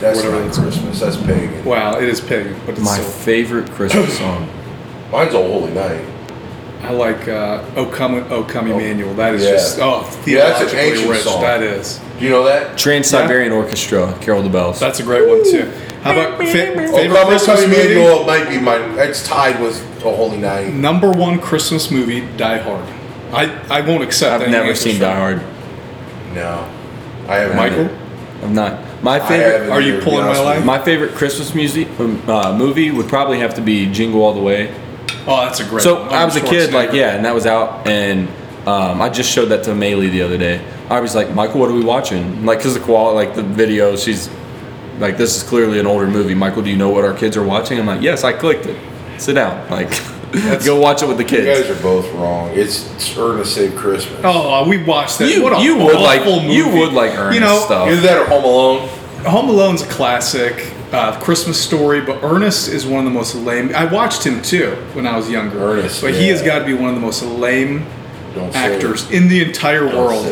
[0.00, 1.00] That's Whatever not that's- Christmas.
[1.00, 1.64] That's pagan.
[1.64, 4.48] Wow, it is pagan, but it's My so, favorite Christmas song.
[5.10, 6.04] Mine's O Holy Night.
[6.82, 9.50] I like uh, "O Come, O Come Emmanuel." That is Yeah.
[9.52, 11.22] just oh Yeah, that's an theologically ancient rich.
[11.22, 11.42] song.
[11.42, 12.00] That is.
[12.18, 12.78] Do you know that?
[12.78, 14.78] Trans Siberian Orchestra, Carol the Bells.
[14.80, 15.70] That's a great one too.
[16.02, 17.74] How about fa- favorite Oh, Come, Christmas movie?
[17.92, 18.94] Emmanuel might be mine.
[18.98, 20.72] It's tied with O Holy Night.
[20.72, 22.84] Number one Christmas movie, Die Hard.
[23.32, 24.34] I, I won't accept.
[24.34, 25.14] I've any never seen from Die.
[25.16, 25.42] Hard.
[26.34, 26.68] No,
[27.28, 27.56] I haven't.
[27.56, 27.88] Michael,
[28.42, 29.02] I'm not.
[29.02, 29.68] My favorite.
[29.70, 30.64] Are you either, to be pulling my honest leg?
[30.64, 34.40] My favorite Christmas music um, uh, movie would probably have to be Jingle All the
[34.40, 34.72] Way.
[35.28, 35.82] Oh, that's a great.
[35.82, 36.12] So one.
[36.14, 38.28] I was a kid, like yeah, and that was out, and
[38.66, 40.64] um, I just showed that to Maylee the other day.
[40.90, 42.44] I was like, Michael, what are we watching?
[42.46, 44.28] Like, cause the quality, like the video, she's
[44.98, 46.34] like, this is clearly an older movie.
[46.34, 47.78] Michael, do you know what our kids are watching?
[47.78, 48.78] I'm like, yes, I clicked it.
[49.20, 49.88] Sit down, like,
[50.32, 51.46] let's go watch it with the kids.
[51.46, 52.50] You guys are both wrong.
[52.54, 54.20] It's, it's Ernest Saves Christmas.
[54.24, 55.28] Oh, we watched that.
[55.30, 56.48] You- what a you would like- movie.
[56.54, 57.88] you would like Ernest You know, stuff.
[57.88, 58.88] Either that or Home Alone.
[59.26, 60.72] Home Alone's a classic.
[60.92, 63.74] Uh, Christmas Story, but Ernest is one of the most lame.
[63.74, 65.58] I watched him too when I was younger.
[65.58, 67.86] Ernest, but he has got to be one of the most lame
[68.34, 70.24] Don't actors in the entire world.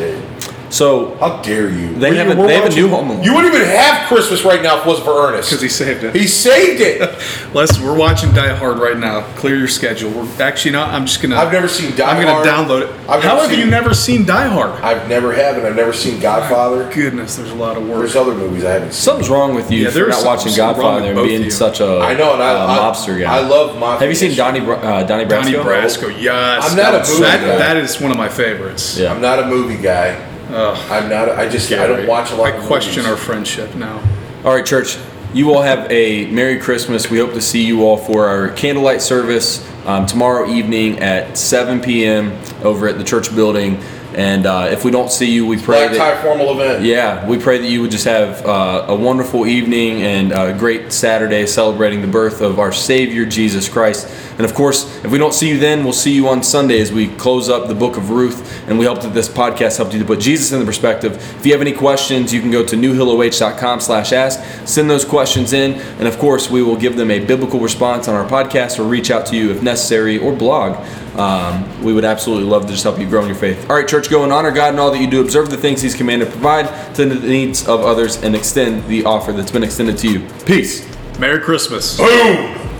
[0.76, 0.86] Say it.
[0.86, 1.94] So How dare you?
[1.94, 3.22] They We're- have a- they have a watching- new Home Alone.
[3.24, 5.50] You wouldn't even have Christmas right now if it wasn't for Ernest.
[5.50, 6.14] Because he saved it.
[6.14, 7.00] He saved it.
[7.54, 9.22] Les, we're watching Die Hard right now.
[9.36, 10.10] Clear your schedule.
[10.10, 10.92] We're actually not.
[10.94, 11.36] I'm just gonna.
[11.36, 12.90] I've never seen Die I'm gonna download it.
[13.08, 14.72] I've How have seen- you never seen Die Hard?
[14.82, 16.90] I've never have, and I've never seen Godfather.
[16.92, 17.98] Goodness, there's a lot of work.
[18.00, 19.02] There's other movies I haven't seen.
[19.02, 22.14] something's wrong with you Yeah, for not watching Godfather with and being such a I
[22.14, 23.34] know, and I, uh, I mobster guy.
[23.36, 24.00] I love mafia.
[24.00, 24.36] Have you seen.
[24.36, 25.28] Donnie uh, Donnie Brasco?
[25.28, 26.70] Donnie Brasco, yes.
[26.70, 27.56] I'm not a movie that, guy.
[27.58, 28.98] that is one of my favorites.
[28.98, 29.12] Yeah.
[29.12, 30.20] I'm not a movie guy.
[30.48, 31.30] Ugh, I'm not.
[31.30, 31.72] I just.
[31.72, 32.52] I don't watch a lot.
[32.52, 33.10] I of question movies.
[33.10, 34.00] our friendship now.
[34.44, 34.98] All right, church.
[35.34, 37.10] You all have a Merry Christmas.
[37.10, 41.80] We hope to see you all for our candlelight service um, tomorrow evening at 7
[41.80, 42.32] p.m.
[42.62, 43.80] over at the church building.
[44.14, 46.14] And uh, if we don't see you, we pray black that.
[46.16, 46.84] tie formal event.
[46.84, 50.92] Yeah, we pray that you would just have uh, a wonderful evening and a great
[50.92, 54.08] Saturday celebrating the birth of our Savior Jesus Christ.
[54.38, 56.92] And of course, if we don't see you then, we'll see you on Sunday as
[56.92, 58.68] we close up the book of Ruth.
[58.68, 61.16] And we hope that this podcast helped you to put Jesus in the perspective.
[61.38, 64.68] If you have any questions, you can go to newhilloh.com slash ask.
[64.68, 65.74] Send those questions in.
[65.98, 69.10] And of course, we will give them a biblical response on our podcast or reach
[69.10, 70.84] out to you if necessary or blog.
[71.18, 73.68] Um, we would absolutely love to just help you grow in your faith.
[73.70, 75.20] All right, church, go and honor God in all that you do.
[75.20, 79.32] Observe the things He's commanded, provide to the needs of others, and extend the offer
[79.32, 80.28] that's been extended to you.
[80.44, 80.86] Peace.
[81.18, 81.96] Merry Christmas.
[81.96, 82.75] Boom!